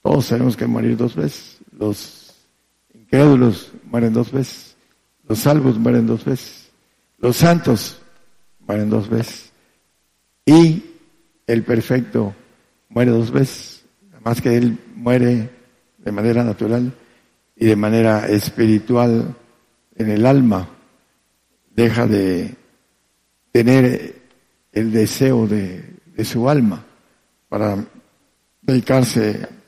Todos 0.02 0.26
tenemos 0.26 0.56
que 0.56 0.66
morir 0.66 0.96
dos 0.96 1.14
veces. 1.14 1.59
Los 1.80 2.34
incrédulos 2.92 3.72
mueren 3.84 4.12
dos 4.12 4.30
veces, 4.30 4.76
los 5.26 5.38
salvos 5.38 5.78
mueren 5.78 6.06
dos 6.06 6.26
veces, 6.26 6.70
los 7.16 7.38
santos 7.38 8.02
mueren 8.58 8.90
dos 8.90 9.08
veces 9.08 9.50
y 10.44 10.84
el 11.46 11.62
perfecto 11.62 12.34
muere 12.90 13.12
dos 13.12 13.30
veces, 13.30 13.82
más 14.22 14.42
que 14.42 14.58
él 14.58 14.78
muere 14.94 15.48
de 15.96 16.12
manera 16.12 16.44
natural 16.44 16.92
y 17.56 17.64
de 17.64 17.76
manera 17.76 18.28
espiritual 18.28 19.34
en 19.96 20.10
el 20.10 20.26
alma, 20.26 20.68
deja 21.74 22.06
de 22.06 22.56
tener 23.52 24.20
el 24.72 24.92
deseo 24.92 25.46
de, 25.46 25.96
de 26.14 26.24
su 26.26 26.46
alma 26.46 26.84
para 27.48 27.82
dedicarse 28.60 29.59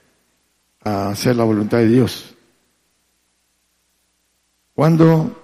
a 0.84 1.10
hacer 1.10 1.36
la 1.36 1.44
voluntad 1.44 1.78
de 1.78 1.88
Dios. 1.88 2.34
Cuando 4.74 5.42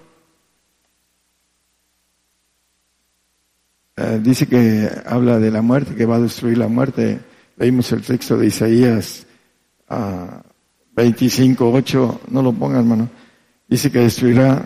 eh, 3.95 4.19
dice 4.21 4.47
que 4.47 4.89
habla 5.05 5.39
de 5.39 5.51
la 5.51 5.61
muerte, 5.61 5.95
que 5.95 6.05
va 6.05 6.15
a 6.15 6.21
destruir 6.21 6.57
la 6.57 6.67
muerte, 6.67 7.19
leímos 7.57 7.91
el 7.91 8.01
texto 8.01 8.37
de 8.37 8.47
Isaías 8.47 9.25
uh, 9.89 10.41
25, 10.93 11.71
8, 11.71 12.21
no 12.31 12.41
lo 12.41 12.53
ponga 12.53 12.79
hermano, 12.79 13.09
dice 13.67 13.91
que 13.91 13.99
destruirá 13.99 14.63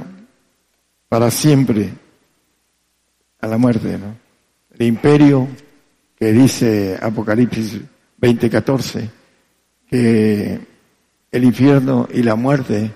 para 1.10 1.30
siempre 1.30 1.92
a 3.42 3.48
la 3.48 3.58
muerte, 3.58 3.98
¿no? 3.98 4.16
El 4.72 4.88
imperio 4.88 5.48
que 6.18 6.32
dice 6.32 6.98
Apocalipsis 7.00 7.82
20, 8.18 8.50
14, 8.50 9.10
el 9.98 11.44
infierno 11.44 12.08
y 12.12 12.24
la 12.24 12.36
muerte 12.36 12.92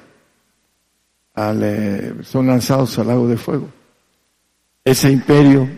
eh, 1.35 2.13
son 2.23 2.47
lanzados 2.47 2.97
al 2.97 3.07
lago 3.07 3.27
de 3.27 3.37
fuego. 3.37 3.69
Ese 4.83 5.11
imperio 5.11 5.69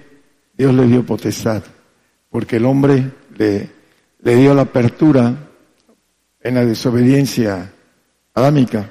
Dios 0.57 0.73
le 0.73 0.87
dio 0.87 1.05
potestad, 1.05 1.63
porque 2.29 2.57
el 2.57 2.65
hombre 2.65 3.11
le, 3.37 3.69
le 4.21 4.35
dio 4.35 4.53
la 4.53 4.63
apertura 4.63 5.49
en 6.41 6.55
la 6.55 6.65
desobediencia 6.65 7.73
adámica. 8.33 8.89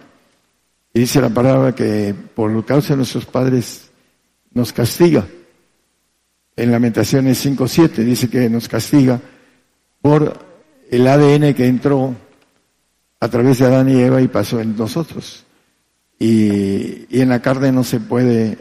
Y 0.93 1.01
dice 1.01 1.21
la 1.21 1.31
palabra 1.31 1.75
que 1.75 2.15
por 2.35 2.65
causa 2.65 2.95
de 2.95 2.99
nuestros 2.99 3.27
padres 3.27 3.91
nos 4.53 4.73
castiga. 4.73 5.27
En 6.57 6.73
Lamentaciones 6.73 7.45
5.7 7.47 8.05
dice 8.05 8.29
que 8.29 8.51
nos 8.51 8.69
castiga 8.69 9.21
por 10.01 10.48
el 10.91 11.07
ADN 11.07 11.55
que 11.55 11.67
entró 11.67 12.15
a 13.21 13.29
través 13.29 13.59
de 13.59 13.67
Adán 13.67 13.89
y 13.89 14.01
Eva 14.01 14.21
y 14.23 14.29
pasó 14.29 14.61
en 14.61 14.77
nosotros 14.77 15.45
y, 16.19 17.21
en 17.21 17.29
la 17.29 17.41
carne 17.41 17.73
no 17.73 17.85
se 17.85 18.01
puede 18.01 18.59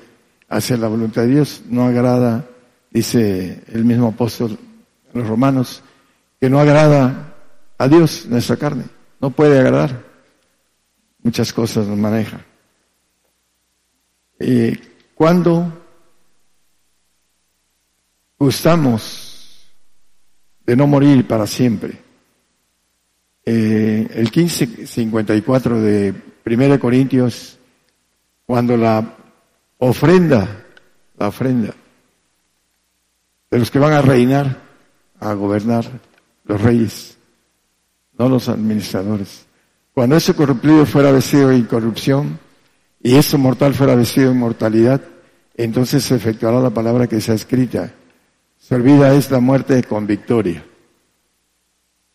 hacer 0.48 0.80
la 0.80 0.88
voluntad 0.88 1.24
de 1.24 1.30
Dios. 1.30 1.64
No 1.70 1.86
agrada, 1.86 2.48
dice 2.92 3.64
el 3.68 3.84
mismo 3.84 4.10
apóstol 4.10 4.58
a 5.14 5.18
los 5.18 5.28
romanos, 5.28 5.82
que 6.40 6.50
no 6.50 6.60
agrada 6.60 7.34
a 7.78 7.88
Dios 7.88 8.26
nuestra 8.28 8.58
carne. 8.58 8.86
No 9.20 9.32
puede 9.32 9.60
agradar. 9.60 10.06
Muchas 11.24 11.52
cosas 11.52 11.88
nos 11.88 11.98
maneja. 11.98 12.46
Y 14.40 14.78
cuando 15.16 15.74
gustamos 18.38 19.66
de 20.64 20.76
no 20.76 20.86
morir 20.86 21.28
para 21.28 21.48
siempre, 21.48 22.07
eh, 23.50 24.06
el 24.14 24.24
1554 24.24 25.80
de 25.80 26.14
1 26.46 26.80
Corintios, 26.82 27.58
cuando 28.46 28.76
la 28.76 29.16
ofrenda, 29.78 30.66
la 31.18 31.30
ofrenda 31.30 31.74
de 33.50 33.60
los 33.60 33.72
que 33.72 33.80
van 33.80 33.94
a 33.94 34.02
reinar, 34.02 34.64
a 35.22 35.34
gobernar, 35.34 35.86
los 36.44 36.60
reyes, 36.60 37.18
no 38.18 38.28
los 38.28 38.50
administradores. 38.50 39.46
Cuando 39.94 40.18
ese 40.18 40.34
corruptible 40.34 40.86
fuera 40.86 41.14
vestido 41.14 41.48
de 41.48 41.58
incorrupción 41.58 42.38
y 43.02 43.16
ese 43.16 43.38
mortal 43.38 43.74
fuera 43.74 43.96
vestido 43.96 44.28
de 44.28 44.36
inmortalidad, 44.36 45.00
entonces 45.56 46.04
se 46.04 46.16
efectuará 46.16 46.60
la 46.60 46.72
palabra 46.72 47.08
que 47.08 47.22
se 47.22 47.32
ha 47.32 47.36
escrita. 47.36 47.94
Servida 48.58 49.14
es 49.14 49.32
la 49.32 49.40
muerte 49.40 49.82
con 49.84 50.06
victoria. 50.06 50.66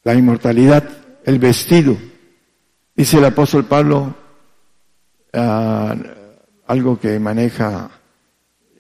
La 0.05 0.13
inmortalidad, 0.13 1.02
el 1.25 1.39
vestido. 1.39 1.97
Dice 2.95 3.19
el 3.19 3.25
apóstol 3.25 3.65
Pablo, 3.65 4.15
ah, 5.33 5.95
algo 6.67 6.99
que 6.99 7.19
maneja 7.19 7.91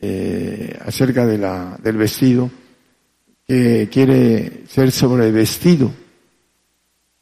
eh, 0.00 0.78
acerca 0.84 1.26
de 1.26 1.38
la, 1.38 1.78
del 1.82 1.96
vestido, 1.96 2.50
que 3.46 3.88
quiere 3.90 4.66
ser 4.66 4.90
sobrevestido 4.90 5.90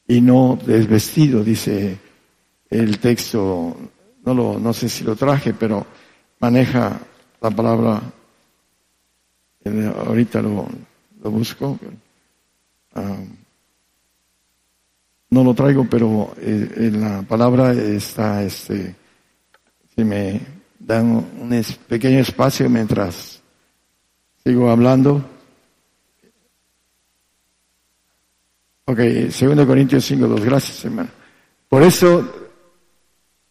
y 0.06 0.20
no 0.20 0.58
desvestido, 0.64 1.44
dice 1.44 1.98
el 2.68 2.98
texto, 2.98 3.76
no, 4.24 4.34
lo, 4.34 4.58
no 4.58 4.72
sé 4.72 4.88
si 4.88 5.04
lo 5.04 5.16
traje, 5.16 5.54
pero 5.54 5.86
maneja 6.40 7.00
la 7.40 7.50
palabra, 7.50 8.02
ahorita 10.06 10.42
lo, 10.42 10.68
lo 11.22 11.30
busco, 11.30 11.78
ah, 12.94 13.16
no 15.30 15.44
lo 15.44 15.54
traigo, 15.54 15.86
pero 15.88 16.34
eh, 16.38 16.68
en 16.76 17.00
la 17.00 17.22
palabra 17.22 17.72
está, 17.72 18.42
este, 18.42 18.94
si 19.94 20.04
me 20.04 20.40
dan 20.78 21.06
un 21.06 21.64
pequeño 21.88 22.18
espacio 22.18 22.68
mientras 22.68 23.40
sigo 24.44 24.70
hablando. 24.70 25.24
Ok, 28.86 28.98
2 28.98 29.66
Corintios 29.66 30.04
5, 30.04 30.26
2, 30.26 30.44
gracias 30.44 30.84
hermano. 30.84 31.10
Por 31.68 31.84
eso 31.84 32.28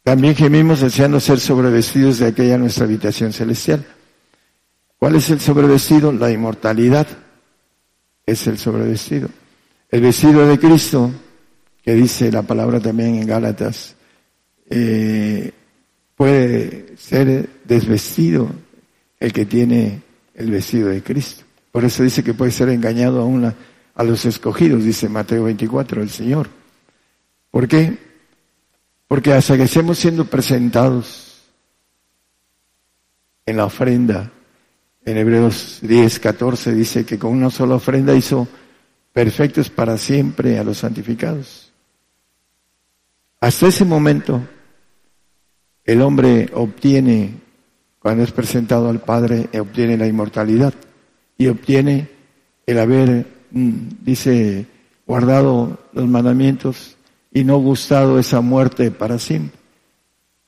también 0.03 0.35
gemimos 0.35 0.81
deseando 0.81 1.19
ser 1.19 1.39
sobrevestidos 1.39 2.19
de 2.19 2.27
aquella 2.27 2.57
nuestra 2.57 2.85
habitación 2.85 3.31
celestial. 3.31 3.85
¿Cuál 4.97 5.15
es 5.15 5.29
el 5.29 5.39
sobrevestido? 5.39 6.11
La 6.11 6.29
inmortalidad 6.29 7.07
es 8.25 8.47
el 8.47 8.57
sobrevestido. 8.57 9.29
El 9.89 10.01
vestido 10.01 10.45
de 10.45 10.59
Cristo, 10.59 11.09
que 11.89 11.95
dice 11.95 12.31
la 12.31 12.43
palabra 12.43 12.79
también 12.79 13.15
en 13.15 13.25
Gálatas, 13.25 13.95
eh, 14.69 15.51
puede 16.13 16.95
ser 16.97 17.49
desvestido 17.65 18.47
el 19.19 19.33
que 19.33 19.47
tiene 19.47 19.99
el 20.35 20.51
vestido 20.51 20.89
de 20.89 21.01
Cristo. 21.01 21.45
Por 21.71 21.83
eso 21.83 22.03
dice 22.03 22.23
que 22.23 22.35
puede 22.35 22.51
ser 22.51 22.69
engañado 22.69 23.27
a, 23.27 23.55
a 23.95 24.03
los 24.03 24.23
escogidos, 24.25 24.83
dice 24.83 25.09
Mateo 25.09 25.45
24, 25.45 26.03
el 26.03 26.11
Señor. 26.11 26.51
¿Por 27.49 27.67
qué? 27.67 27.97
Porque 29.07 29.33
hasta 29.33 29.57
que 29.57 29.63
estemos 29.63 29.97
siendo 29.97 30.25
presentados 30.25 31.41
en 33.47 33.57
la 33.57 33.65
ofrenda, 33.65 34.31
en 35.03 35.17
Hebreos 35.17 35.79
10, 35.81 36.19
14 36.19 36.71
dice 36.75 37.03
que 37.03 37.17
con 37.17 37.31
una 37.31 37.49
sola 37.49 37.73
ofrenda 37.73 38.13
hizo 38.13 38.47
perfectos 39.11 39.71
para 39.71 39.97
siempre 39.97 40.59
a 40.59 40.63
los 40.63 40.77
santificados. 40.77 41.68
Hasta 43.41 43.67
ese 43.67 43.85
momento, 43.85 44.41
el 45.85 46.01
hombre 46.01 46.49
obtiene, 46.53 47.35
cuando 47.99 48.23
es 48.23 48.31
presentado 48.31 48.89
al 48.89 48.99
Padre, 48.99 49.47
obtiene 49.57 49.97
la 49.97 50.07
inmortalidad 50.07 50.73
y 51.37 51.47
obtiene 51.47 52.09
el 52.65 52.79
haber, 52.79 53.25
mm, 53.51 53.79
dice, 54.01 54.65
guardado 55.07 55.79
los 55.93 56.07
mandamientos 56.07 56.97
y 57.31 57.45
no 57.45 57.57
gustado 57.59 58.19
esa 58.19 58.41
muerte 58.41 58.91
para 58.91 59.17
siempre, 59.17 59.57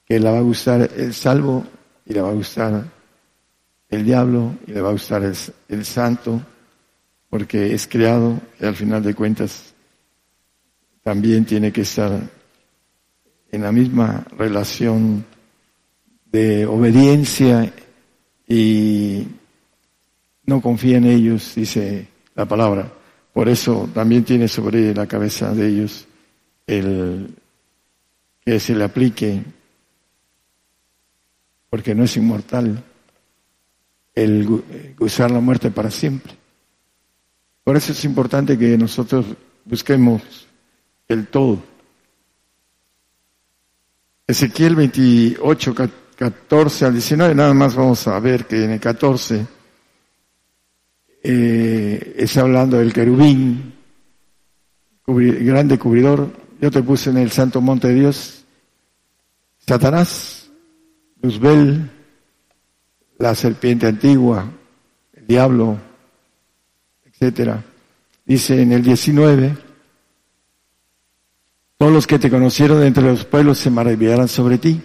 que 0.06 0.20
le 0.20 0.30
va 0.30 0.40
a 0.40 0.42
gustar 0.42 0.90
el 0.98 1.14
salvo 1.14 1.66
y 2.06 2.14
le 2.14 2.22
va 2.22 2.30
a 2.30 2.34
gustar 2.34 2.84
el 3.90 4.06
diablo 4.06 4.56
y 4.68 4.72
le 4.72 4.82
va 4.82 4.90
a 4.90 4.94
gustar 4.94 5.24
el, 5.24 5.36
el 5.70 5.86
santo, 5.86 6.42
porque 7.30 7.74
es 7.74 7.88
creado 7.88 8.38
y 8.60 8.66
al 8.66 8.76
final 8.76 9.02
de 9.02 9.16
cuentas 9.16 9.74
también 11.04 11.46
tiene 11.46 11.72
que 11.72 11.82
estar 11.82 12.41
en 13.52 13.62
la 13.62 13.72
misma 13.72 14.26
relación 14.38 15.26
de 16.32 16.66
obediencia 16.66 17.72
y 18.48 19.28
no 20.46 20.62
confía 20.62 20.98
en 20.98 21.06
ellos, 21.06 21.54
dice 21.56 22.08
la 22.36 22.46
palabra. 22.46 22.92
Por 23.34 23.50
eso 23.50 23.90
también 23.94 24.24
tiene 24.24 24.48
sobre 24.48 24.94
la 24.94 25.08
cabeza 25.08 25.54
de 25.54 25.68
ellos 25.68 26.08
el 26.68 27.34
que 28.44 28.60
se 28.60 28.76
le 28.76 28.84
aplique, 28.84 29.44
porque 31.70 31.94
no 31.94 32.04
es 32.04 32.18
inmortal, 32.18 32.84
el 34.16 34.96
usar 35.00 35.32
la 35.32 35.40
muerte 35.40 35.72
para 35.72 35.92
siempre. 35.92 36.34
Por 37.64 37.78
eso 37.78 37.92
es 37.92 38.04
importante 38.04 38.58
que 38.58 38.78
nosotros 38.78 39.26
busquemos 39.66 40.22
el 41.08 41.28
todo. 41.28 41.71
Ezequiel 44.32 44.78
28, 44.78 45.76
14 46.16 46.86
al 46.86 46.94
19, 46.94 47.36
nada 47.36 47.54
más 47.54 47.76
vamos 47.76 48.08
a 48.08 48.18
ver 48.22 48.46
que 48.46 48.64
en 48.64 48.72
el 48.72 48.80
14 48.80 49.46
eh, 51.22 52.16
está 52.18 52.40
hablando 52.40 52.78
del 52.78 52.94
querubín, 52.94 53.74
grande 55.06 55.78
cubridor. 55.78 56.32
Yo 56.62 56.72
te 56.72 56.82
puse 56.82 57.10
en 57.10 57.18
el 57.18 57.30
santo 57.32 57.60
monte 57.60 57.90
de 57.90 57.96
Dios, 57.96 58.46
Satanás, 59.68 60.50
Luzbel, 61.22 61.92
la 63.18 63.36
serpiente 63.36 63.88
antigua, 63.88 64.50
el 65.14 65.28
diablo, 65.28 65.78
etcétera. 67.04 67.62
Dice 68.26 68.62
en 68.62 68.72
el 68.72 68.82
19, 68.82 69.58
todos 71.82 71.94
los 71.94 72.06
que 72.06 72.20
te 72.20 72.30
conocieron 72.30 72.84
entre 72.84 73.02
los 73.04 73.26
pueblos 73.26 73.58
se 73.58 73.72
maravillarán 73.72 74.28
sobre 74.28 74.60
ti. 74.60 74.84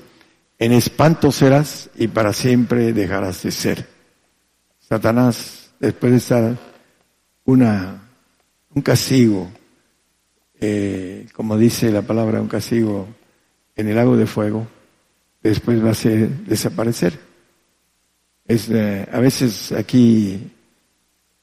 En 0.59 0.73
espanto 0.73 1.31
serás 1.31 1.91
y 1.95 2.09
para 2.09 2.33
siempre 2.33 2.95
dejarás 2.95 3.43
de 3.43 3.51
ser. 3.51 3.87
Satanás, 4.79 5.73
después 5.79 6.13
de 6.13 6.17
estar 6.17 6.57
una, 7.45 8.03
un 8.75 8.81
castigo, 8.81 9.53
eh, 10.59 11.27
como 11.35 11.59
dice 11.59 11.91
la 11.91 12.01
palabra, 12.01 12.41
un 12.41 12.49
castigo 12.49 13.07
en 13.75 13.89
el 13.89 13.95
lago 13.95 14.17
de 14.17 14.27
fuego, 14.27 14.67
después 15.43 15.85
va 15.85 15.91
a 15.91 15.95
ser 15.95 16.31
desaparecer. 16.47 17.21
Es, 18.47 18.71
eh, 18.71 19.07
a 19.13 19.21
veces 19.21 19.71
aquí, 19.73 20.51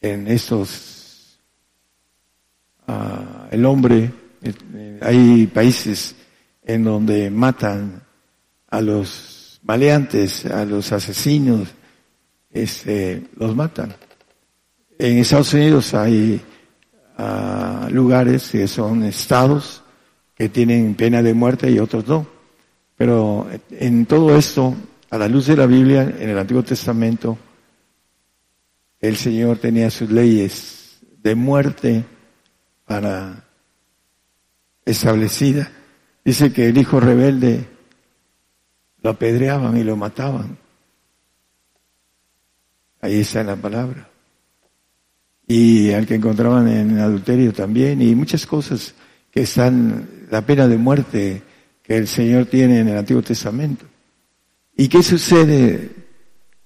en 0.01 0.27
estos, 0.27 1.37
ah, 2.87 3.49
el 3.51 3.63
hombre, 3.67 4.22
hay 5.01 5.47
países 5.47 6.15
en 6.63 6.83
donde 6.83 7.29
matan 7.29 8.03
a 8.69 8.81
los 8.81 9.59
maleantes, 9.63 10.45
a 10.45 10.65
los 10.65 10.91
asesinos, 10.91 11.69
este, 12.51 13.23
los 13.37 13.55
matan. 13.55 13.93
En 14.97 15.17
Estados 15.17 15.53
Unidos 15.53 15.93
hay 15.93 16.41
uh, 17.17 17.89
lugares 17.89 18.49
que 18.49 18.67
son 18.67 19.03
estados 19.03 19.83
que 20.35 20.49
tienen 20.49 20.95
pena 20.95 21.21
de 21.21 21.33
muerte 21.33 21.69
y 21.69 21.79
otros 21.79 22.07
no. 22.07 22.27
Pero 22.95 23.47
en 23.71 24.05
todo 24.05 24.35
esto, 24.37 24.75
a 25.09 25.17
la 25.17 25.27
luz 25.27 25.47
de 25.47 25.57
la 25.57 25.65
Biblia, 25.65 26.03
en 26.03 26.29
el 26.29 26.37
Antiguo 26.37 26.63
Testamento, 26.63 27.37
el 28.99 29.17
Señor 29.17 29.57
tenía 29.57 29.89
sus 29.89 30.09
leyes 30.09 30.99
de 31.21 31.35
muerte 31.35 32.05
para 32.85 33.43
establecida. 34.85 35.71
Dice 36.23 36.53
que 36.53 36.67
el 36.67 36.77
hijo 36.77 36.99
rebelde 36.99 37.67
lo 39.01 39.09
apedreaban 39.11 39.77
y 39.77 39.83
lo 39.83 39.95
mataban. 39.95 40.57
Ahí 43.01 43.19
está 43.19 43.41
en 43.41 43.47
la 43.47 43.55
palabra. 43.55 44.09
Y 45.45 45.91
al 45.91 46.07
que 46.07 46.15
encontraban 46.15 46.67
en 46.69 46.99
adulterio 46.99 47.51
también, 47.51 48.01
y 48.01 48.15
muchas 48.15 48.45
cosas 48.45 48.95
que 49.29 49.41
están, 49.41 50.27
la 50.31 50.45
pena 50.45 50.67
de 50.67 50.77
muerte 50.77 51.43
que 51.83 51.97
el 51.97 52.07
Señor 52.07 52.45
tiene 52.45 52.79
en 52.79 52.87
el 52.87 52.97
Antiguo 52.97 53.21
Testamento. 53.21 53.85
¿Y 54.75 54.87
qué 54.87 55.03
sucede 55.03 55.91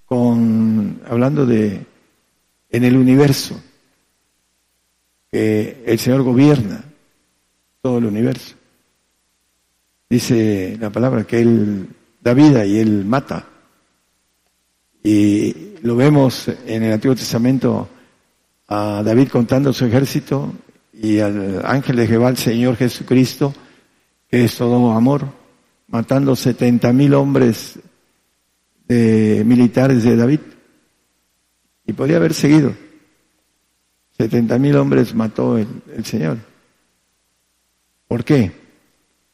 con, 0.05 1.01
hablando 1.07 1.45
de, 1.45 1.85
en 2.69 2.83
el 2.83 2.95
universo? 2.95 3.59
Que 5.31 5.83
el 5.87 5.97
Señor 5.97 6.21
gobierna 6.21 6.86
todo 7.87 7.99
el 7.99 8.05
universo. 8.05 8.53
Dice 10.09 10.77
la 10.77 10.89
palabra 10.89 11.23
que 11.23 11.39
Él 11.39 11.87
da 12.21 12.33
vida 12.33 12.65
y 12.65 12.79
Él 12.79 13.05
mata. 13.05 13.47
Y 15.01 15.75
lo 15.83 15.95
vemos 15.95 16.49
en 16.65 16.83
el 16.83 16.91
Antiguo 16.91 17.15
Testamento 17.15 17.87
a 18.67 19.01
David 19.05 19.29
contando 19.29 19.71
su 19.71 19.85
ejército 19.85 20.51
y 20.91 21.19
al 21.19 21.65
ángel 21.65 21.95
de 21.95 22.07
Jehová, 22.07 22.27
el 22.27 22.35
Señor 22.35 22.75
Jesucristo, 22.75 23.53
que 24.29 24.43
es 24.43 24.57
todo 24.57 24.91
amor, 24.91 25.23
matando 25.87 26.35
setenta 26.35 26.91
mil 26.91 27.13
hombres 27.13 27.79
de 28.85 29.43
militares 29.45 30.03
de 30.03 30.17
David. 30.17 30.41
Y 31.85 31.93
podía 31.93 32.17
haber 32.17 32.33
seguido. 32.33 32.73
Setenta 34.17 34.57
mil 34.57 34.75
hombres 34.75 35.15
mató 35.15 35.57
el, 35.57 35.67
el 35.95 36.03
Señor. 36.03 36.56
¿Por 38.07 38.23
qué? 38.23 38.51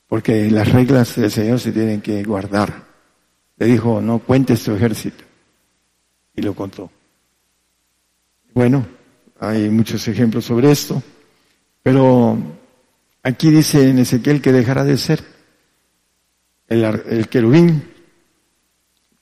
Porque 0.08 0.50
las 0.50 0.72
reglas 0.72 1.16
del 1.16 1.32
Señor 1.32 1.60
se 1.60 1.72
tienen 1.72 2.02
que 2.02 2.24
guardar. 2.24 2.86
Le 3.58 3.66
dijo, 3.66 4.02
no 4.02 4.20
cuentes 4.20 4.64
tu 4.64 4.74
ejército. 4.74 5.24
Y 6.36 6.42
lo 6.42 6.56
contó. 6.56 6.90
Bueno, 8.54 8.86
hay 9.40 9.70
muchos 9.70 10.08
ejemplos 10.08 10.46
sobre 10.46 10.72
esto, 10.72 11.02
pero 11.82 12.38
aquí 13.24 13.50
dice 13.50 13.90
en 13.90 14.00
Ezequiel 14.00 14.42
que 14.42 14.52
dejará 14.52 14.84
de 14.84 14.98
ser 14.98 15.24
el, 16.68 16.84
el 16.84 17.28
querubín 17.28 17.84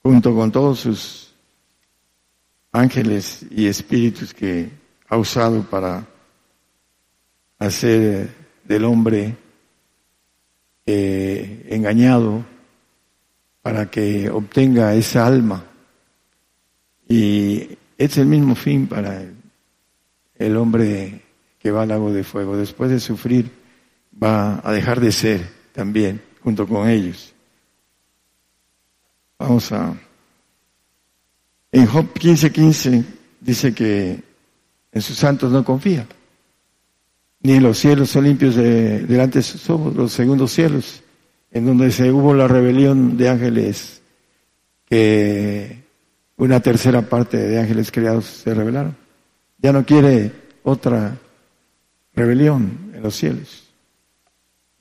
junto 0.02 0.34
con 0.34 0.52
todos 0.52 0.80
sus 0.80 1.34
ángeles 2.72 3.44
y 3.50 3.66
espíritus 3.66 4.34
que 4.34 4.70
ha 5.08 5.16
usado 5.16 5.62
para 5.62 6.06
hacer 7.58 8.41
del 8.64 8.84
hombre 8.84 9.36
eh, 10.86 11.66
engañado 11.70 12.44
para 13.62 13.90
que 13.90 14.28
obtenga 14.30 14.94
esa 14.94 15.26
alma. 15.26 15.64
Y 17.08 17.78
es 17.96 18.18
el 18.18 18.26
mismo 18.26 18.54
fin 18.54 18.86
para 18.86 19.22
el, 20.34 20.56
hombre 20.56 21.22
que 21.58 21.70
va 21.70 21.82
al 21.82 21.88
lago 21.88 22.12
de 22.12 22.24
fuego. 22.24 22.56
Después 22.56 22.90
de 22.90 23.00
sufrir, 23.00 23.50
va 24.20 24.60
a 24.64 24.72
dejar 24.72 25.00
de 25.00 25.12
ser 25.12 25.48
también 25.72 26.20
junto 26.42 26.66
con 26.66 26.88
ellos. 26.88 27.32
Vamos 29.38 29.70
a... 29.72 29.94
En 31.70 31.86
Job 31.86 32.12
15:15 32.12 33.04
dice 33.40 33.74
que 33.74 34.22
en 34.92 35.02
sus 35.02 35.16
santos 35.16 35.50
no 35.50 35.64
confía 35.64 36.06
ni 37.42 37.58
los 37.58 37.78
cielos 37.78 38.10
son 38.10 38.24
limpios 38.24 38.54
delante 38.54 39.40
de 39.40 39.42
sus 39.42 39.68
ojos, 39.68 39.94
los 39.94 40.12
segundos 40.12 40.52
cielos, 40.52 41.02
en 41.50 41.66
donde 41.66 41.90
se 41.90 42.10
hubo 42.12 42.34
la 42.34 42.46
rebelión 42.46 43.16
de 43.16 43.28
ángeles, 43.28 44.00
que 44.86 45.82
una 46.36 46.60
tercera 46.60 47.02
parte 47.02 47.36
de 47.36 47.58
ángeles 47.58 47.90
creados 47.90 48.26
se 48.26 48.54
rebelaron. 48.54 48.96
Ya 49.58 49.72
no 49.72 49.84
quiere 49.84 50.32
otra 50.62 51.18
rebelión 52.14 52.92
en 52.94 53.02
los 53.02 53.16
cielos. 53.16 53.64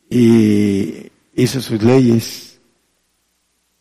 Y 0.10 1.12
hizo 1.36 1.62
sus 1.62 1.82
leyes 1.82 2.60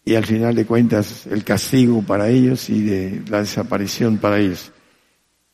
y 0.05 0.14
al 0.14 0.25
final 0.25 0.55
de 0.55 0.66
cuentas 0.66 1.27
el 1.27 1.45
castigo 1.45 2.03
para 2.03 2.29
ellos 2.29 2.71
y 2.71 2.83
de 2.83 3.23
la 3.29 3.40
desaparición 3.40 4.19
para 4.19 4.38
ellos. 4.38 4.73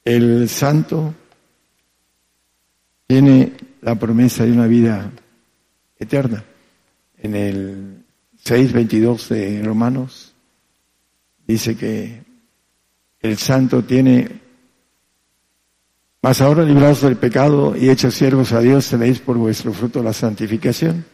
El 0.05 0.49
santo 0.49 1.15
tiene 3.07 3.53
la 3.83 3.95
promesa 3.95 4.45
de 4.45 4.53
una 4.53 4.67
vida 4.67 5.11
eterna. 5.99 6.45
En 7.19 7.35
el 7.35 8.05
6.22 8.45 9.29
de 9.29 9.63
Romanos 9.63 10.35
dice 11.47 11.77
que 11.77 12.23
el 13.21 13.37
santo 13.39 13.85
tiene, 13.85 14.41
más 16.23 16.41
ahora 16.41 16.65
librados 16.65 17.03
del 17.03 17.17
pecado 17.17 17.77
y 17.77 17.91
hechos 17.91 18.15
siervos 18.15 18.53
a 18.53 18.61
Dios, 18.61 18.89
tenéis 18.89 19.21
por 19.21 19.37
vuestro 19.37 19.73
fruto 19.73 20.03
la 20.03 20.13
santificación 20.13 21.05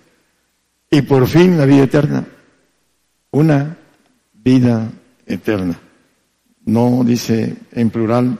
y 0.90 1.02
por 1.02 1.26
fin 1.26 1.58
la 1.58 1.66
vida 1.66 1.84
eterna. 1.84 2.26
Una 3.30 3.78
vida 4.32 4.90
eterna. 5.26 5.78
No 6.64 7.02
dice 7.04 7.56
en 7.72 7.90
plural 7.90 8.38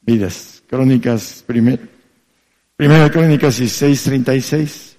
vidas. 0.00 0.62
Crónicas 0.66 1.44
primero 1.46 1.95
Primera 2.76 3.10
Crónicas 3.10 3.56
16, 3.56 4.02
36. 4.02 4.96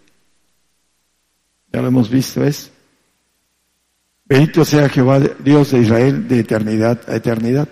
Ya 1.71 1.81
lo 1.81 1.89
hemos 1.89 2.09
visto, 2.09 2.43
es. 2.43 2.71
Bendito 4.25 4.65
sea 4.65 4.89
Jehová, 4.89 5.19
Dios 5.19 5.71
de 5.71 5.79
Israel, 5.79 6.27
de 6.27 6.39
eternidad 6.39 6.99
a 7.07 7.15
eternidad. 7.15 7.69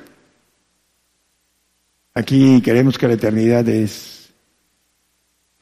Aquí 2.13 2.61
queremos 2.61 2.99
que 2.99 3.07
la 3.07 3.15
eternidad 3.15 3.67
es 3.67 4.31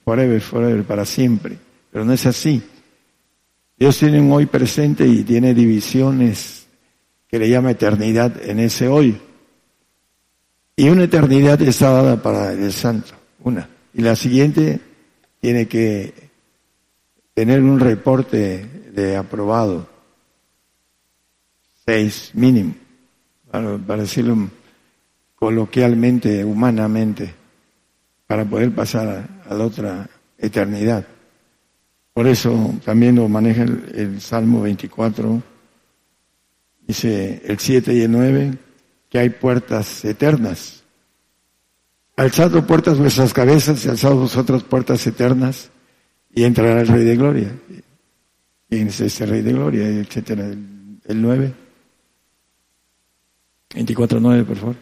forever, 0.04 0.42
forever, 0.42 0.84
para 0.84 1.06
siempre. 1.06 1.58
Pero 1.90 2.04
no 2.04 2.12
es 2.12 2.26
así. 2.26 2.62
Dios 3.78 3.98
tiene 3.98 4.20
un 4.20 4.32
hoy 4.32 4.46
presente 4.46 5.08
y 5.08 5.24
tiene 5.24 5.54
divisiones 5.54 6.68
que 7.28 7.40
le 7.40 7.50
llama 7.50 7.72
eternidad 7.72 8.44
en 8.44 8.60
ese 8.60 8.90
hoy. 8.90 9.20
Y 10.76 10.90
una 10.90 11.06
eternidad 11.06 11.62
está 11.62 11.92
dada 11.92 12.22
para 12.22 12.52
el 12.52 12.74
santo, 12.74 13.14
una. 13.40 13.70
Y 13.94 14.02
la 14.02 14.16
siguiente 14.16 14.80
tiene 15.40 15.68
que 15.68 16.14
tener 17.34 17.62
un 17.62 17.80
reporte 17.80 18.66
de 18.94 19.16
aprobado, 19.16 19.88
seis 21.86 22.32
mínimo, 22.34 22.76
para, 23.52 23.98
decirlo 23.98 24.50
coloquialmente, 25.36 26.44
humanamente, 26.44 27.34
para 28.26 28.46
poder 28.46 28.74
pasar 28.74 29.30
a, 29.48 29.54
la 29.54 29.66
otra 29.66 30.10
eternidad. 30.38 31.06
Por 32.14 32.28
eso 32.28 32.74
también 32.86 33.16
lo 33.16 33.28
maneja 33.28 33.64
el, 33.64 33.92
el, 33.96 34.22
Salmo 34.22 34.62
24, 34.62 35.42
dice 36.88 37.42
el 37.46 37.60
7 37.60 37.94
y 37.94 38.02
el 38.02 38.12
9, 38.12 38.58
que 39.10 39.20
hay 39.20 39.30
puertas 39.30 40.06
eternas 40.06 40.83
Alzad 42.16 42.52
puertas 42.66 43.00
vuestras 43.00 43.34
cabezas 43.34 43.84
y 43.86 43.90
alzad 43.90 44.14
vosotras 44.14 44.64
puertas 44.64 45.06
eternas 45.08 45.70
y 46.32 46.44
entrará 46.44 46.82
el 46.82 46.88
Rey 46.88 47.04
de 47.04 47.16
Gloria. 47.16 47.52
¿Quién 48.70 48.88
es 48.88 49.02
este 49.02 49.26
Rey 49.26 49.42
de 49.42 49.54
Gloria? 49.54 49.88
Etcétera. 49.88 50.46
El, 50.46 51.00
el 51.06 51.22
9. 51.22 51.54
24.9, 53.72 54.46
por 54.46 54.58
favor. 54.58 54.76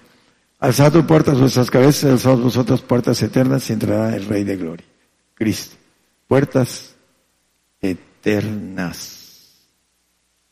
Alzad 0.60 1.06
puertas 1.06 1.40
vuestras 1.40 1.72
cabezas, 1.72 2.04
y 2.04 2.08
alzad 2.12 2.38
vosotras 2.38 2.82
puertas 2.82 3.22
eternas 3.24 3.70
y 3.70 3.74
entrará 3.74 4.16
el 4.16 4.26
Rey 4.26 4.44
de 4.44 4.58
Gloria. 4.58 4.86
Cristo. 5.34 5.76
Puertas 6.28 6.96
eternas. 7.82 9.58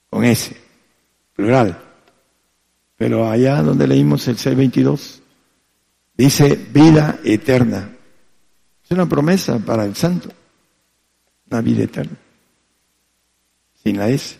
Con 0.09 0.23
ese. 0.23 0.57
Plural. 1.35 1.79
Pero 2.97 3.29
allá 3.29 3.61
donde 3.61 3.87
leímos 3.87 4.27
el 4.27 4.37
622, 4.37 5.21
Dice 6.19 6.53
vida 6.73 7.21
eterna. 7.23 7.95
Es 8.83 8.91
una 8.91 9.07
promesa 9.07 9.57
para 9.59 9.85
el 9.85 9.95
santo. 9.95 10.27
Una 11.49 11.61
vida 11.61 11.83
eterna. 11.83 12.17
Sin 13.81 13.97
la 13.97 14.09
S. 14.09 14.37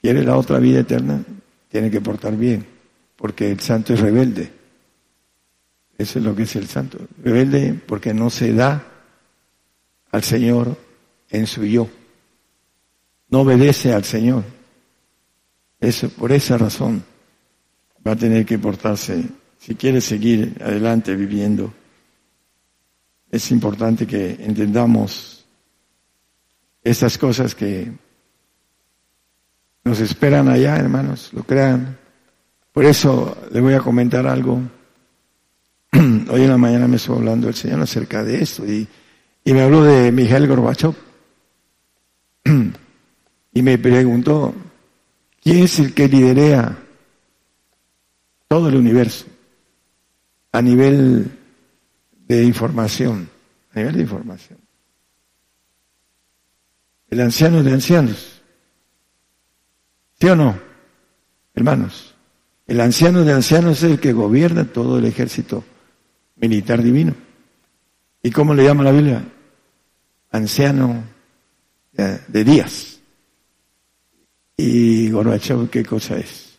Quiere 0.00 0.22
la 0.22 0.36
otra 0.36 0.60
vida 0.60 0.78
eterna, 0.78 1.24
tiene 1.68 1.90
que 1.90 2.00
portar 2.00 2.36
bien, 2.36 2.64
porque 3.16 3.50
el 3.50 3.58
santo 3.58 3.94
es 3.94 4.00
rebelde. 4.00 4.52
Eso 5.98 6.20
es 6.20 6.24
lo 6.24 6.36
que 6.36 6.44
es 6.44 6.54
el 6.54 6.68
santo. 6.68 6.98
Rebelde 7.20 7.74
porque 7.74 8.14
no 8.14 8.30
se 8.30 8.52
da 8.52 8.86
al 10.12 10.22
Señor 10.22 10.78
en 11.30 11.48
su 11.48 11.64
yo. 11.64 11.88
No 13.28 13.40
obedece 13.40 13.92
al 13.92 14.04
Señor. 14.04 14.44
Eso, 15.80 16.10
por 16.10 16.30
esa 16.30 16.56
razón 16.58 17.02
va 18.06 18.12
a 18.12 18.16
tener 18.16 18.46
que 18.46 18.56
portarse 18.56 19.24
si 19.64 19.76
quiere 19.76 20.02
seguir 20.02 20.58
adelante 20.62 21.16
viviendo, 21.16 21.72
es 23.30 23.50
importante 23.50 24.06
que 24.06 24.32
entendamos 24.40 25.46
estas 26.82 27.16
cosas 27.16 27.54
que 27.54 27.90
nos 29.82 30.00
esperan 30.00 30.50
allá, 30.50 30.76
hermanos, 30.76 31.30
lo 31.32 31.44
crean. 31.44 31.96
Por 32.74 32.84
eso 32.84 33.38
le 33.52 33.62
voy 33.62 33.72
a 33.72 33.80
comentar 33.80 34.26
algo. 34.26 34.60
Hoy 35.94 36.42
en 36.42 36.50
la 36.50 36.58
mañana 36.58 36.86
me 36.86 36.96
estuvo 36.96 37.16
hablando 37.16 37.48
el 37.48 37.54
Señor 37.54 37.80
acerca 37.80 38.22
de 38.22 38.42
esto 38.42 38.66
y, 38.66 38.86
y 39.44 39.52
me 39.54 39.62
habló 39.62 39.82
de 39.82 40.12
Miguel 40.12 40.46
Gorbachev. 40.46 40.94
Y 43.56 43.62
me 43.62 43.78
preguntó, 43.78 44.52
¿quién 45.40 45.62
es 45.62 45.78
el 45.78 45.94
que 45.94 46.08
liderea 46.08 46.76
todo 48.48 48.68
el 48.68 48.74
universo 48.74 49.26
a 50.54 50.62
nivel 50.62 51.32
de 52.28 52.44
información? 52.44 53.28
A 53.72 53.80
nivel 53.80 53.96
de 53.96 54.02
información. 54.02 54.60
El 57.10 57.20
anciano 57.20 57.60
de 57.64 57.72
ancianos. 57.72 58.40
¿Sí 60.20 60.28
o 60.28 60.36
no? 60.36 60.56
Hermanos, 61.54 62.14
el 62.68 62.80
anciano 62.80 63.24
de 63.24 63.32
ancianos 63.32 63.78
es 63.78 63.90
el 63.90 63.98
que 63.98 64.12
gobierna 64.12 64.64
todo 64.64 64.98
el 64.98 65.06
ejército 65.06 65.64
militar 66.36 66.84
divino. 66.84 67.14
¿Y 68.22 68.30
cómo 68.30 68.54
le 68.54 68.62
llama 68.62 68.84
la 68.84 68.92
Biblia? 68.92 69.24
Anciano 70.30 71.02
de 71.92 72.44
días. 72.44 73.00
¿Y 74.56 75.10
Gorbachev 75.10 75.68
qué 75.68 75.84
cosa 75.84 76.16
es? 76.16 76.53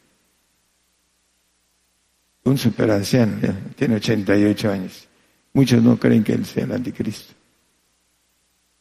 Un 2.45 2.58
superanciano, 2.58 3.38
tiene 3.75 3.95
88 3.95 4.71
años. 4.71 5.08
Muchos 5.53 5.81
no 5.81 5.97
creen 5.97 6.23
que 6.23 6.34
él 6.34 6.45
sea 6.45 6.65
el 6.65 6.73
anticristo. 6.73 7.34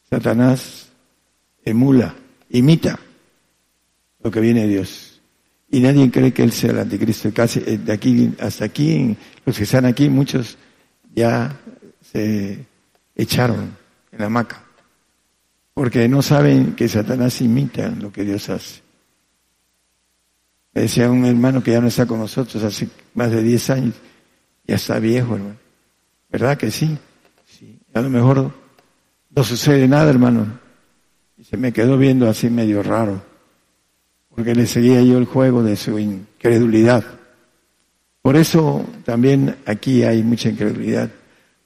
Satanás 0.07 0.89
emula, 1.63 2.13
imita 2.49 2.99
lo 4.23 4.29
que 4.29 4.39
viene 4.39 4.61
de 4.61 4.67
Dios. 4.67 5.19
Y 5.71 5.79
nadie 5.79 6.11
cree 6.11 6.31
que 6.31 6.43
él 6.43 6.51
sea 6.51 6.71
el 6.71 6.79
anticristo. 6.79 7.31
Casi 7.33 7.59
eh, 7.65 7.79
de 7.79 7.91
aquí 7.91 8.31
hasta 8.39 8.65
aquí, 8.65 9.17
los 9.45 9.57
que 9.57 9.63
están 9.63 9.85
aquí, 9.85 10.09
muchos 10.09 10.57
ya 11.13 11.59
se 12.01 12.65
echaron 13.15 13.75
en 14.11 14.19
la 14.19 14.27
hamaca. 14.27 14.63
Porque 15.73 16.07
no 16.07 16.21
saben 16.21 16.75
que 16.75 16.87
Satanás 16.87 17.41
imita 17.41 17.89
lo 17.89 18.11
que 18.11 18.23
Dios 18.23 18.47
hace. 18.49 18.84
Decía 20.81 21.09
un 21.09 21.25
hermano 21.25 21.63
que 21.63 21.71
ya 21.71 21.81
no 21.81 21.87
está 21.87 22.05
con 22.05 22.19
nosotros 22.19 22.63
hace 22.63 22.89
más 23.13 23.31
de 23.31 23.41
10 23.41 23.69
años, 23.69 23.95
ya 24.67 24.75
está 24.75 24.99
viejo, 24.99 25.35
hermano. 25.35 25.57
¿Verdad 26.29 26.57
que 26.57 26.69
sí? 26.69 26.97
sí? 27.45 27.79
A 27.93 28.01
lo 28.01 28.09
mejor 28.09 28.51
no 29.29 29.43
sucede 29.43 29.87
nada, 29.87 30.09
hermano. 30.09 30.59
Y 31.37 31.43
se 31.43 31.57
me 31.57 31.71
quedó 31.71 31.97
viendo 31.97 32.29
así 32.29 32.49
medio 32.49 32.83
raro, 32.83 33.21
porque 34.29 34.53
le 34.53 34.67
seguía 34.67 35.01
yo 35.01 35.17
el 35.17 35.25
juego 35.25 35.63
de 35.63 35.75
su 35.75 35.97
incredulidad. 35.97 37.03
Por 38.21 38.35
eso 38.35 38.85
también 39.05 39.55
aquí 39.65 40.03
hay 40.03 40.23
mucha 40.23 40.49
incredulidad, 40.49 41.09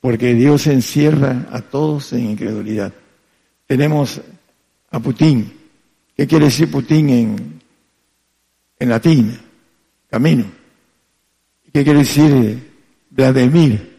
porque 0.01 0.33
Dios 0.33 0.67
encierra 0.67 1.47
a 1.51 1.61
todos 1.61 2.13
en 2.13 2.31
incredulidad. 2.31 2.93
Tenemos 3.65 4.21
a 4.91 4.99
Putin. 4.99 5.53
¿Qué 6.15 6.27
quiere 6.27 6.45
decir 6.45 6.69
Putin 6.69 7.09
en, 7.09 7.58
en 8.79 8.89
latín? 8.89 9.37
Camino. 10.09 10.45
¿Qué 11.71 11.83
quiere 11.83 11.99
decir 11.99 12.71
Vladimir? 13.11 13.97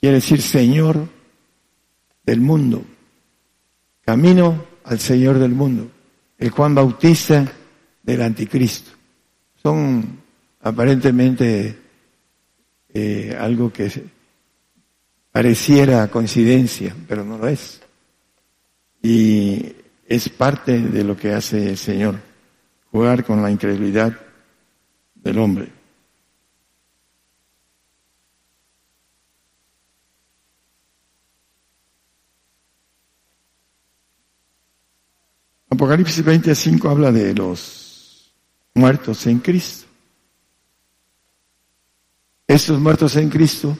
Quiere 0.00 0.16
decir 0.16 0.40
Señor 0.40 1.08
del 2.24 2.40
mundo. 2.40 2.84
Camino 4.02 4.64
al 4.84 4.98
Señor 4.98 5.38
del 5.38 5.52
mundo. 5.52 5.90
El 6.38 6.50
Juan 6.50 6.74
Bautista 6.74 7.50
del 8.02 8.22
Anticristo. 8.22 8.92
Son 9.62 10.20
aparentemente 10.60 11.78
eh, 12.92 13.36
algo 13.38 13.72
que 13.72 13.90
pareciera 15.32 16.08
coincidencia, 16.08 16.94
pero 17.08 17.24
no 17.24 17.38
lo 17.38 17.48
es. 17.48 17.80
Y 19.02 19.74
es 20.06 20.28
parte 20.28 20.80
de 20.80 21.04
lo 21.04 21.16
que 21.16 21.32
hace 21.32 21.70
el 21.70 21.76
Señor, 21.76 22.20
jugar 22.94 23.24
con 23.24 23.42
la 23.42 23.50
incredulidad 23.50 24.16
del 25.16 25.38
hombre. 25.40 25.68
Apocalipsis 35.70 36.24
25 36.24 36.88
habla 36.88 37.10
de 37.10 37.34
los 37.34 38.32
muertos 38.74 39.26
en 39.26 39.40
Cristo. 39.40 39.88
Estos 42.46 42.78
muertos 42.78 43.16
en 43.16 43.28
Cristo 43.28 43.76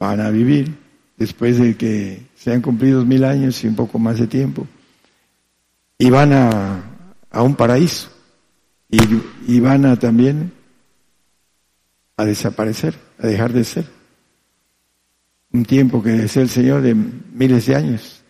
van 0.00 0.20
a 0.20 0.30
vivir 0.30 0.76
después 1.16 1.60
de 1.60 1.76
que 1.76 2.26
sean 2.34 2.60
cumplidos 2.60 3.06
mil 3.06 3.22
años 3.22 3.62
y 3.62 3.68
un 3.68 3.76
poco 3.76 4.00
más 4.00 4.18
de 4.18 4.26
tiempo, 4.26 4.66
y 5.96 6.10
van 6.10 6.32
a, 6.32 6.95
a 7.36 7.42
un 7.42 7.54
paraíso, 7.54 8.08
y, 8.88 9.60
van 9.60 9.84
a 9.84 9.98
también 9.98 10.52
a 12.16 12.24
desaparecer, 12.24 12.94
a 13.18 13.26
dejar 13.26 13.52
de 13.52 13.62
ser. 13.62 13.84
Un 15.52 15.66
tiempo 15.66 16.02
que 16.02 16.24
es 16.24 16.36
el 16.38 16.48
Señor 16.48 16.80
de 16.80 16.94
miles 16.94 17.66
de 17.66 17.76
años. 17.76 18.22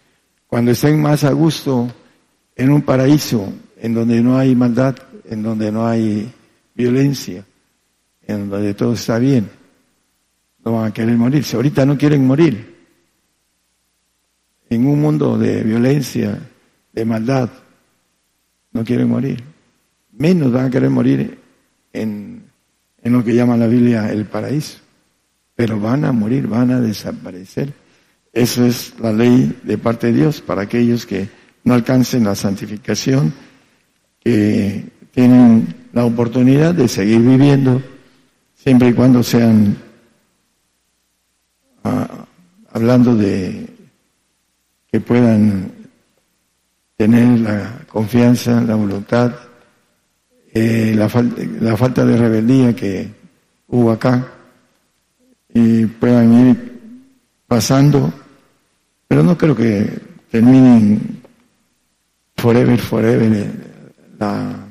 Cuando 0.49 0.73
estén 0.73 1.01
más 1.01 1.23
a 1.23 1.31
gusto 1.31 1.89
en 2.57 2.73
un 2.73 2.83
paraíso, 2.83 3.53
en 3.77 3.95
donde 3.95 4.21
no 4.21 4.39
hay 4.39 4.57
maldad, 4.57 4.97
en 5.31 5.41
donde 5.41 5.71
no 5.71 5.87
hay 5.87 6.33
violencia, 6.75 7.45
en 8.27 8.51
donde 8.51 8.75
todo 8.75 8.95
está 8.95 9.21
bien, 9.21 9.49
no 10.65 10.73
van 10.73 10.87
a 10.87 10.93
querer 10.93 11.17
morirse. 11.17 11.55
Ahorita 11.55 11.87
no 11.87 11.97
quieren 11.97 12.27
morir 12.27 12.75
en 14.69 14.85
un 14.85 15.01
mundo 15.01 15.39
de 15.39 15.63
violencia, 15.63 16.41
de 16.93 17.05
maldad, 17.05 17.51
no 18.77 18.85
quieren 18.85 19.09
morir. 19.09 19.43
Menos 20.13 20.53
van 20.53 20.67
a 20.67 20.71
querer 20.71 20.91
morir 20.91 21.39
en, 21.93 22.45
en 23.03 23.13
lo 23.13 23.25
que 23.25 23.35
llama 23.35 23.57
la 23.57 23.67
Biblia 23.67 24.11
el 24.13 24.27
paraíso. 24.27 24.79
Pero 25.55 25.81
van 25.81 26.05
a 26.05 26.13
morir, 26.13 26.47
van 26.47 26.71
a 26.71 26.81
desaparecer. 26.81 27.73
Eso 28.33 28.67
es 28.67 28.95
la 29.01 29.13
ley 29.13 29.59
de 29.63 29.79
parte 29.79 30.09
de 30.09 30.13
Dios 30.13 30.43
para 30.43 30.63
aquellos 30.63 31.07
que 31.07 31.29
no 31.65 31.75
alcancen 31.75 32.25
la 32.25 32.35
santificación, 32.35 33.33
que 34.21 34.85
tienen 35.11 35.75
la 35.93 36.05
oportunidad 36.05 36.75
de 36.75 36.89
seguir 36.89 37.21
viviendo 37.21 37.83
siempre 38.55 38.89
y 38.89 38.93
cuando 38.93 39.23
sean 39.23 39.77
ah, 41.85 42.27
hablando 42.73 43.17
de 43.17 43.67
que 44.93 45.01
puedan 45.01 45.73
tener 46.97 47.41
la 47.41 47.81
confianza, 47.89 48.61
la 48.61 48.75
voluntad, 48.75 49.35
eh, 50.53 50.95
la, 50.97 51.11
la 51.61 51.77
falta 51.77 52.05
de 52.05 52.17
rebeldía 52.17 52.75
que 52.75 53.11
hubo 53.69 53.91
acá, 53.91 54.27
y 55.53 55.87
puedan 55.87 56.49
ir 56.49 56.81
pasando, 57.47 58.13
pero 59.09 59.23
no 59.23 59.37
creo 59.39 59.55
que 59.55 60.01
terminen 60.31 61.23
forever, 62.37 62.79
forever 62.79 63.51
la 64.19 64.67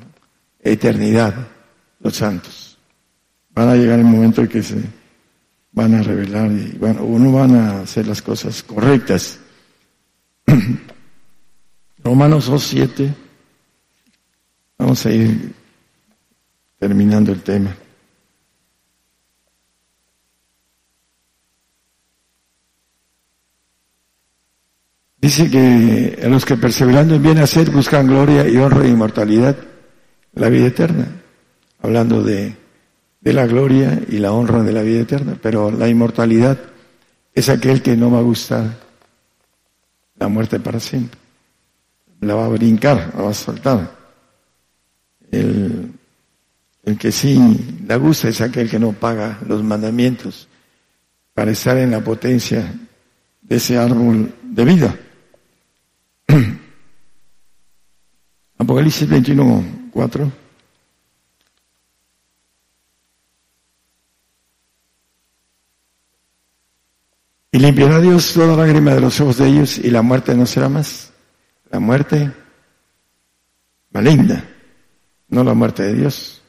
eternidad 0.60 1.34
los 2.00 2.14
santos. 2.14 2.78
Van 3.50 3.68
a 3.68 3.74
llegar 3.74 3.98
el 3.98 4.04
momento 4.04 4.42
en 4.42 4.48
que 4.48 4.62
se 4.62 4.80
van 5.72 5.94
a 5.94 6.02
revelar 6.02 6.50
y 6.52 6.76
bueno, 6.78 7.04
uno 7.04 7.32
van 7.32 7.54
a 7.56 7.80
hacer 7.80 8.06
las 8.06 8.22
cosas 8.22 8.62
correctas. 8.62 9.38
Romanos 12.06 12.48
2.7. 12.48 13.12
Vamos 14.78 15.04
a 15.04 15.10
ir 15.10 15.52
terminando 16.78 17.32
el 17.32 17.42
tema. 17.42 17.76
Dice 25.20 25.50
que 25.50 26.20
a 26.22 26.28
los 26.28 26.44
que 26.44 26.56
perseverando 26.56 27.16
en 27.16 27.22
bien 27.24 27.38
hacer 27.38 27.72
buscan 27.72 28.06
gloria 28.06 28.48
y 28.48 28.56
honra 28.56 28.84
e 28.84 28.90
inmortalidad, 28.90 29.56
la 30.34 30.48
vida 30.48 30.66
eterna. 30.66 31.08
Hablando 31.82 32.22
de, 32.22 32.54
de 33.20 33.32
la 33.32 33.46
gloria 33.46 34.00
y 34.08 34.18
la 34.18 34.30
honra 34.30 34.62
de 34.62 34.72
la 34.72 34.82
vida 34.82 35.00
eterna. 35.00 35.36
Pero 35.42 35.72
la 35.72 35.88
inmortalidad 35.88 36.56
es 37.34 37.48
aquel 37.48 37.82
que 37.82 37.96
no 37.96 38.12
va 38.12 38.20
a 38.20 38.22
gustar 38.22 38.78
la 40.14 40.28
muerte 40.28 40.60
para 40.60 40.78
siempre 40.78 41.25
la 42.20 42.34
va 42.34 42.46
a 42.46 42.48
brincar, 42.48 43.12
la 43.16 43.22
va 43.22 43.30
a 43.30 43.34
saltar. 43.34 43.96
El, 45.30 45.92
el 46.84 46.98
que 46.98 47.10
sí 47.12 47.82
la 47.86 47.96
gusta 47.96 48.28
es 48.28 48.40
aquel 48.40 48.70
que 48.70 48.78
no 48.78 48.92
paga 48.92 49.38
los 49.46 49.62
mandamientos 49.62 50.48
para 51.34 51.50
estar 51.50 51.76
en 51.76 51.90
la 51.90 52.00
potencia 52.00 52.72
de 53.42 53.56
ese 53.56 53.76
árbol 53.76 54.32
de 54.42 54.64
vida. 54.64 54.96
Apocalipsis 58.58 59.08
21, 59.08 59.90
4. 59.92 60.32
Y 67.52 67.58
limpiará 67.58 68.00
Dios 68.00 68.32
toda 68.32 68.56
lágrima 68.56 68.94
de 68.94 69.00
los 69.00 69.20
ojos 69.20 69.38
de 69.38 69.48
ellos 69.48 69.78
y 69.78 69.90
la 69.90 70.02
muerte 70.02 70.34
no 70.34 70.46
será 70.46 70.68
más. 70.68 71.12
La 71.70 71.80
muerte 71.80 72.32
maligna, 73.90 74.44
no 75.28 75.44
la 75.44 75.54
muerte 75.54 75.82
de 75.82 75.94
Dios. 75.94 76.42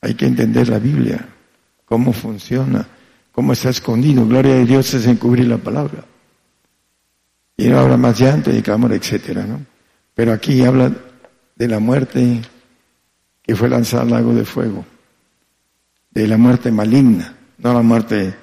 Hay 0.00 0.14
que 0.14 0.26
entender 0.26 0.68
la 0.68 0.78
Biblia, 0.78 1.28
cómo 1.84 2.12
funciona, 2.12 2.86
cómo 3.30 3.52
está 3.52 3.70
escondido. 3.70 4.26
Gloria 4.26 4.54
a 4.54 4.64
Dios 4.64 4.92
es 4.94 5.06
encubrir 5.06 5.46
la 5.46 5.58
palabra. 5.58 6.04
Y 7.56 7.68
no 7.68 7.78
habla 7.78 7.96
más 7.96 8.18
llanto 8.18 8.50
y 8.50 8.62
clamor, 8.62 8.92
etcétera, 8.92 9.44
¿no? 9.44 9.64
Pero 10.14 10.32
aquí 10.32 10.64
habla 10.64 10.92
de 11.54 11.68
la 11.68 11.78
muerte 11.78 12.42
que 13.42 13.56
fue 13.56 13.68
lanzada 13.68 14.02
al 14.02 14.10
lago 14.10 14.34
de 14.34 14.44
fuego, 14.44 14.84
de 16.10 16.26
la 16.26 16.36
muerte 16.36 16.70
maligna, 16.70 17.34
no 17.58 17.72
la 17.72 17.82
muerte 17.82 18.34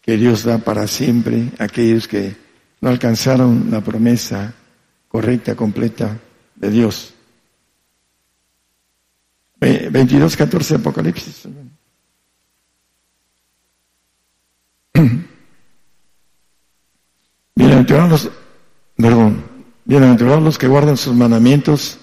que 0.00 0.16
Dios 0.16 0.44
da 0.44 0.58
para 0.58 0.86
siempre 0.86 1.50
a 1.58 1.64
aquellos 1.64 2.06
que 2.08 2.36
no 2.80 2.88
alcanzaron 2.88 3.68
la 3.70 3.80
promesa 3.80 4.54
correcta, 5.08 5.54
completa 5.54 6.18
de 6.54 6.70
Dios. 6.70 7.14
22, 9.60 10.36
14 10.36 10.74
Apocalipsis. 10.76 11.48
Bienaventurados, 17.54 18.30
perdón, 18.96 19.42
bienaventurados 19.84 20.42
los 20.42 20.58
que 20.58 20.68
guardan 20.68 20.98
sus 20.98 21.14
mandamientos 21.14 21.98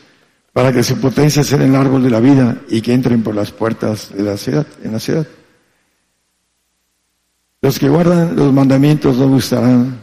para 0.51 0.71
que 0.73 0.83
su 0.83 0.99
potencia 0.99 1.43
sea 1.43 1.63
el 1.63 1.75
árbol 1.75 2.03
de 2.03 2.09
la 2.09 2.19
vida 2.19 2.61
y 2.69 2.81
que 2.81 2.93
entren 2.93 3.21
por 3.23 3.35
las 3.35 3.51
puertas 3.51 4.11
de 4.15 4.23
la 4.23 4.37
ciudad, 4.37 4.65
en 4.83 4.91
la 4.91 4.99
ciudad. 4.99 5.27
Los 7.61 7.79
que 7.79 7.87
guardan 7.89 8.35
los 8.35 8.51
mandamientos 8.51 9.17
no 9.17 9.29
gustarán 9.29 10.02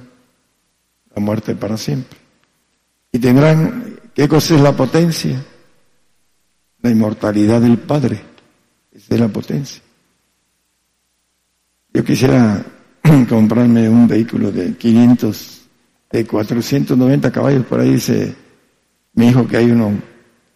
muerte 1.20 1.54
para 1.54 1.76
siempre. 1.76 2.18
Y 3.12 3.18
tendrán, 3.18 3.98
¿qué 4.14 4.28
cosa 4.28 4.54
es 4.54 4.61
la 4.61 4.76
potencia? 4.76 5.44
La 6.83 6.90
inmortalidad 6.90 7.61
del 7.61 7.78
Padre. 7.78 8.20
Esa 8.92 9.14
es 9.14 9.20
la 9.20 9.28
potencia. 9.28 9.83
Yo 11.92 12.04
quisiera 12.04 12.64
comprarme 13.28 13.88
un 13.88 14.06
vehículo 14.06 14.52
de 14.52 14.76
500, 14.76 15.61
de 16.11 16.26
490 16.26 17.33
caballos, 17.33 17.66
por 17.66 17.80
ahí 17.80 17.92
dice 17.92 18.35
mi 19.14 19.28
hijo 19.28 19.46
que 19.46 19.56
hay 19.56 19.70
uno 19.70 19.92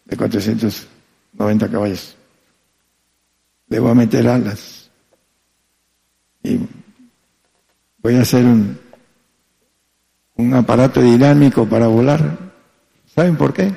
de 0.05 0.17
490 0.17 1.69
caballos. 1.69 2.15
Le 3.67 3.79
voy 3.79 3.91
a 3.91 3.95
meter 3.95 4.27
alas 4.27 4.89
y 6.43 6.59
voy 7.97 8.15
a 8.15 8.21
hacer 8.21 8.45
un, 8.45 8.77
un 10.35 10.53
aparato 10.53 11.01
dinámico 11.01 11.65
para 11.67 11.87
volar. 11.87 12.37
¿Saben 13.13 13.37
por 13.37 13.53
qué? 13.53 13.73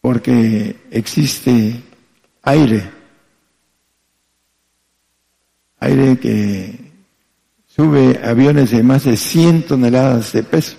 Porque 0.00 0.76
existe 0.90 1.82
aire, 2.42 2.90
aire 5.80 6.18
que 6.18 6.92
sube 7.66 8.20
aviones 8.24 8.70
de 8.70 8.82
más 8.82 9.04
de 9.04 9.16
100 9.16 9.66
toneladas 9.66 10.32
de 10.32 10.42
peso 10.42 10.76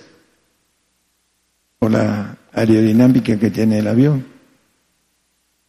por 1.78 1.92
la 1.92 2.36
aerodinámica 2.52 3.38
que 3.38 3.50
tiene 3.50 3.78
el 3.78 3.88
avión. 3.88 4.26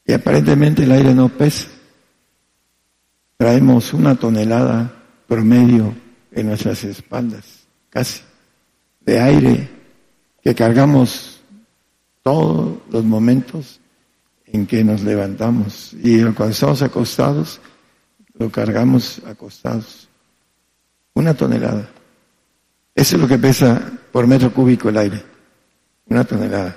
Y 0.05 0.13
aparentemente 0.13 0.83
el 0.83 0.91
aire 0.91 1.13
no 1.13 1.29
pesa. 1.29 1.67
Traemos 3.37 3.93
una 3.93 4.15
tonelada 4.15 4.93
promedio 5.27 5.95
en 6.31 6.47
nuestras 6.47 6.83
espaldas, 6.83 7.60
casi, 7.91 8.21
de 9.01 9.19
aire 9.19 9.69
que 10.41 10.55
cargamos 10.55 11.39
todos 12.23 12.79
los 12.89 13.03
momentos 13.03 13.79
en 14.47 14.65
que 14.65 14.83
nos 14.83 15.01
levantamos. 15.01 15.93
Y 16.01 16.23
cuando 16.23 16.49
estamos 16.49 16.81
acostados, 16.81 17.61
lo 18.33 18.49
cargamos 18.49 19.21
acostados. 19.27 20.09
Una 21.13 21.35
tonelada. 21.35 21.87
Eso 22.95 23.15
es 23.15 23.21
lo 23.21 23.27
que 23.27 23.37
pesa 23.37 23.91
por 24.11 24.25
metro 24.25 24.51
cúbico 24.51 24.89
el 24.89 24.97
aire 24.97 25.31
una 26.11 26.25
tonelada. 26.25 26.75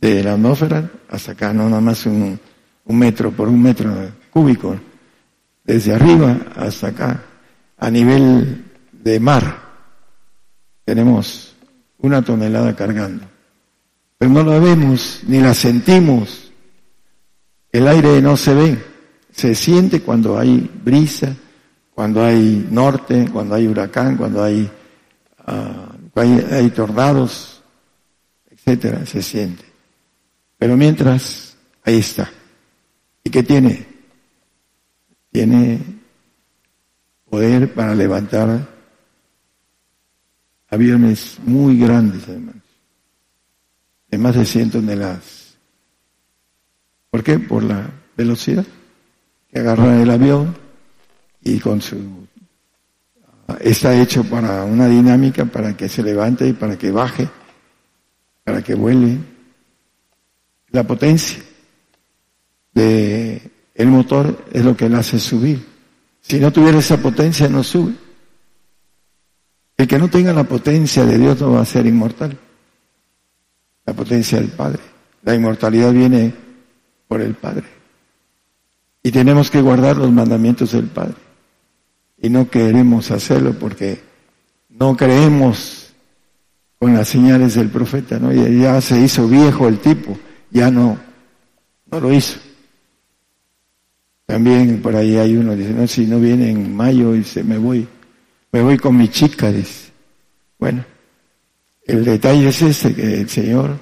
De 0.00 0.24
la 0.24 0.32
atmósfera 0.32 0.90
hasta 1.10 1.32
acá, 1.32 1.52
no 1.52 1.68
nada 1.68 1.82
más 1.82 2.06
un, 2.06 2.40
metro 2.86 3.30
por 3.30 3.48
un 3.48 3.62
metro 3.62 3.94
cúbico. 4.30 4.74
Desde 5.62 5.94
arriba 5.94 6.38
hasta 6.56 6.88
acá, 6.88 7.22
a 7.76 7.90
nivel 7.90 8.64
de 8.92 9.20
mar, 9.20 9.59
tenemos 10.90 11.54
una 11.98 12.20
tonelada 12.20 12.74
cargando. 12.74 13.24
Pero 14.18 14.28
no 14.32 14.42
la 14.42 14.58
vemos 14.58 15.20
ni 15.24 15.38
la 15.38 15.54
sentimos. 15.54 16.50
El 17.70 17.86
aire 17.86 18.20
no 18.20 18.36
se 18.36 18.54
ve, 18.54 18.84
se 19.30 19.54
siente 19.54 20.00
cuando 20.00 20.36
hay 20.36 20.68
brisa, 20.82 21.32
cuando 21.94 22.24
hay 22.24 22.66
norte, 22.72 23.28
cuando 23.32 23.54
hay 23.54 23.68
huracán, 23.68 24.16
cuando 24.16 24.42
hay, 24.42 24.68
ah, 25.46 25.94
hay, 26.16 26.46
hay 26.50 26.70
tornados, 26.70 27.62
etcétera, 28.50 29.06
se 29.06 29.22
siente. 29.22 29.64
Pero 30.58 30.76
mientras, 30.76 31.56
ahí 31.84 31.98
está. 31.98 32.28
¿Y 33.22 33.30
qué 33.30 33.44
tiene? 33.44 33.86
Tiene 35.30 35.78
poder 37.28 37.72
para 37.74 37.94
levantar 37.94 38.79
aviones 40.70 41.38
muy 41.44 41.78
grandes, 41.78 42.26
hermanos, 42.28 42.62
de 44.08 44.18
más 44.18 44.34
de 44.34 44.44
100 44.44 44.70
toneladas. 44.70 45.56
¿Por 47.10 47.22
qué? 47.22 47.38
Por 47.38 47.64
la 47.64 47.90
velocidad 48.16 48.64
que 49.50 49.58
agarra 49.58 50.00
el 50.00 50.10
avión 50.10 50.56
y 51.42 51.58
con 51.58 51.80
su 51.80 51.96
está 53.58 54.00
hecho 54.00 54.22
para 54.22 54.62
una 54.64 54.86
dinámica 54.86 55.44
para 55.44 55.76
que 55.76 55.88
se 55.88 56.04
levante 56.04 56.46
y 56.46 56.52
para 56.52 56.78
que 56.78 56.92
baje 56.92 57.28
para 58.44 58.62
que 58.62 58.74
vuele. 58.74 59.18
La 60.70 60.84
potencia 60.84 61.42
de 62.74 63.50
motor 63.86 64.44
es 64.52 64.64
lo 64.64 64.76
que 64.76 64.88
le 64.88 64.96
hace 64.96 65.18
subir. 65.18 65.64
Si 66.20 66.38
no 66.38 66.52
tuviera 66.52 66.78
esa 66.78 66.98
potencia 66.98 67.48
no 67.48 67.62
sube. 67.62 67.94
El 69.80 69.88
que 69.88 69.98
no 69.98 70.08
tenga 70.08 70.34
la 70.34 70.44
potencia 70.44 71.06
de 71.06 71.16
Dios 71.16 71.40
no 71.40 71.52
va 71.52 71.62
a 71.62 71.64
ser 71.64 71.86
inmortal. 71.86 72.36
La 73.86 73.94
potencia 73.94 74.38
del 74.38 74.50
Padre. 74.50 74.82
La 75.22 75.34
inmortalidad 75.34 75.90
viene 75.90 76.34
por 77.08 77.22
el 77.22 77.32
Padre. 77.32 77.64
Y 79.02 79.10
tenemos 79.10 79.50
que 79.50 79.62
guardar 79.62 79.96
los 79.96 80.12
mandamientos 80.12 80.72
del 80.72 80.84
Padre. 80.88 81.14
Y 82.18 82.28
no 82.28 82.50
queremos 82.50 83.10
hacerlo 83.10 83.54
porque 83.58 84.02
no 84.68 84.94
creemos 84.98 85.94
con 86.78 86.92
las 86.92 87.08
señales 87.08 87.54
del 87.54 87.70
profeta, 87.70 88.18
¿no? 88.18 88.34
Y 88.34 88.60
ya 88.60 88.82
se 88.82 89.00
hizo 89.00 89.28
viejo 89.28 89.66
el 89.66 89.78
tipo, 89.78 90.18
ya 90.50 90.70
no, 90.70 90.98
no 91.90 92.00
lo 92.00 92.12
hizo. 92.12 92.38
También 94.26 94.82
por 94.82 94.94
ahí 94.94 95.16
hay 95.16 95.38
uno, 95.38 95.56
dice, 95.56 95.72
no, 95.72 95.86
si 95.86 96.06
no 96.06 96.20
viene 96.20 96.50
en 96.50 96.76
mayo, 96.76 97.12
dice, 97.12 97.42
me 97.42 97.56
voy, 97.56 97.88
me 98.52 98.62
voy 98.62 98.78
con 98.78 98.96
mi 98.96 99.08
chica. 99.08 99.52
Bueno, 100.58 100.84
el 101.84 102.04
detalle 102.04 102.48
es 102.48 102.62
ese, 102.62 102.94
que 102.94 103.20
el 103.20 103.28
Señor 103.28 103.78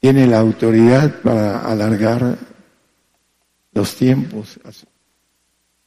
tiene 0.00 0.26
la 0.26 0.38
autoridad 0.38 1.20
para 1.20 1.60
alargar 1.60 2.38
los 3.72 3.94
tiempos, 3.94 4.58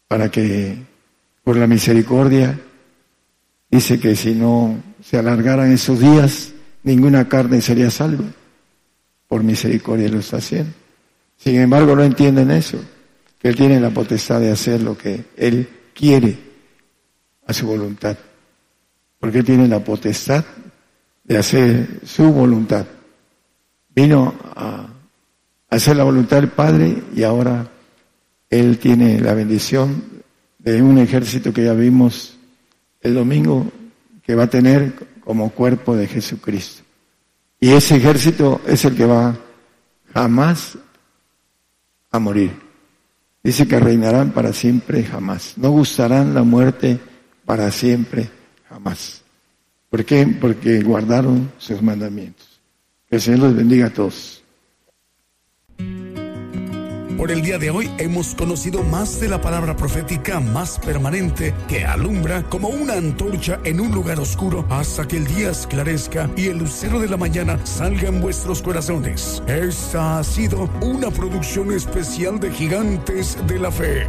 para 0.07 0.29
que 0.29 0.77
por 1.43 1.57
la 1.57 1.67
misericordia, 1.67 2.59
dice 3.69 3.99
que 3.99 4.15
si 4.15 4.33
no 4.33 4.81
se 5.03 5.17
alargaran 5.17 5.71
esos 5.71 5.99
días, 5.99 6.53
ninguna 6.83 7.29
carne 7.29 7.61
sería 7.61 7.91
salva. 7.91 8.25
Por 9.27 9.43
misericordia 9.43 10.09
lo 10.09 10.19
está 10.19 10.37
haciendo. 10.37 10.71
Sin 11.37 11.59
embargo, 11.59 11.95
no 11.95 12.03
entienden 12.03 12.49
eso, 12.51 12.79
que 13.39 13.49
Él 13.49 13.55
tiene 13.55 13.79
la 13.79 13.91
potestad 13.91 14.39
de 14.39 14.51
hacer 14.51 14.81
lo 14.81 14.97
que 14.97 15.25
Él 15.37 15.69
quiere 15.93 16.54
a 17.45 17.53
su 17.53 17.67
voluntad. 17.67 18.17
Porque 19.19 19.43
tiene 19.43 19.67
la 19.67 19.83
potestad 19.83 20.43
de 21.23 21.37
hacer 21.37 22.01
su 22.05 22.31
voluntad. 22.31 22.85
Vino 23.95 24.33
a 24.55 24.87
hacer 25.69 25.95
la 25.95 26.03
voluntad 26.03 26.37
del 26.37 26.49
Padre 26.49 27.03
y 27.15 27.23
ahora 27.23 27.67
Él 28.49 28.77
tiene 28.77 29.19
la 29.19 29.33
bendición 29.33 30.03
de 30.59 30.81
un 30.81 30.97
ejército 30.97 31.53
que 31.53 31.63
ya 31.63 31.73
vimos 31.73 32.37
el 33.01 33.13
domingo 33.13 33.71
que 34.23 34.35
va 34.35 34.43
a 34.43 34.49
tener 34.49 34.93
como 35.23 35.51
cuerpo 35.51 35.95
de 35.95 36.07
Jesucristo. 36.07 36.83
Y 37.59 37.71
ese 37.71 37.97
ejército 37.97 38.61
es 38.67 38.85
el 38.85 38.95
que 38.95 39.05
va 39.05 39.35
jamás 40.13 40.77
a 42.11 42.19
morir. 42.19 42.51
Dice 43.43 43.67
que 43.67 43.79
reinarán 43.79 44.31
para 44.31 44.53
siempre 44.53 45.03
jamás. 45.03 45.53
No 45.57 45.71
gustarán 45.71 46.33
la 46.33 46.43
muerte 46.43 46.99
para 47.45 47.71
siempre, 47.71 48.29
jamás. 48.69 49.23
¿Por 49.89 50.03
qué? 50.03 50.27
Porque 50.41 50.81
guardaron 50.81 51.51
sus 51.57 51.81
mandamientos. 51.81 52.59
Que 53.09 53.17
el 53.17 53.21
Señor 53.21 53.39
los 53.39 53.55
bendiga 53.55 53.87
a 53.87 53.93
todos. 53.93 54.43
Por 57.17 57.31
el 57.31 57.41
día 57.41 57.57
de 57.57 57.69
hoy 57.69 57.89
hemos 57.97 58.35
conocido 58.35 58.83
más 58.83 59.19
de 59.21 59.29
la 59.29 59.39
palabra 59.39 59.75
profética 59.75 60.39
más 60.39 60.77
permanente 60.79 61.55
que 61.67 61.85
alumbra 61.85 62.43
como 62.49 62.67
una 62.67 62.93
antorcha 62.93 63.59
en 63.63 63.79
un 63.79 63.91
lugar 63.91 64.19
oscuro 64.19 64.65
hasta 64.69 65.07
que 65.07 65.17
el 65.17 65.25
día 65.25 65.49
esclarezca 65.49 66.29
y 66.35 66.47
el 66.47 66.57
lucero 66.57 66.99
de 66.99 67.07
la 67.07 67.17
mañana 67.17 67.57
salga 67.65 68.09
en 68.09 68.21
vuestros 68.21 68.61
corazones. 68.61 69.41
Esta 69.47 70.19
ha 70.19 70.23
sido 70.23 70.69
una 70.81 71.09
producción 71.09 71.71
especial 71.71 72.39
de 72.39 72.51
Gigantes 72.51 73.37
de 73.47 73.59
la 73.59 73.71
Fe. 73.71 74.07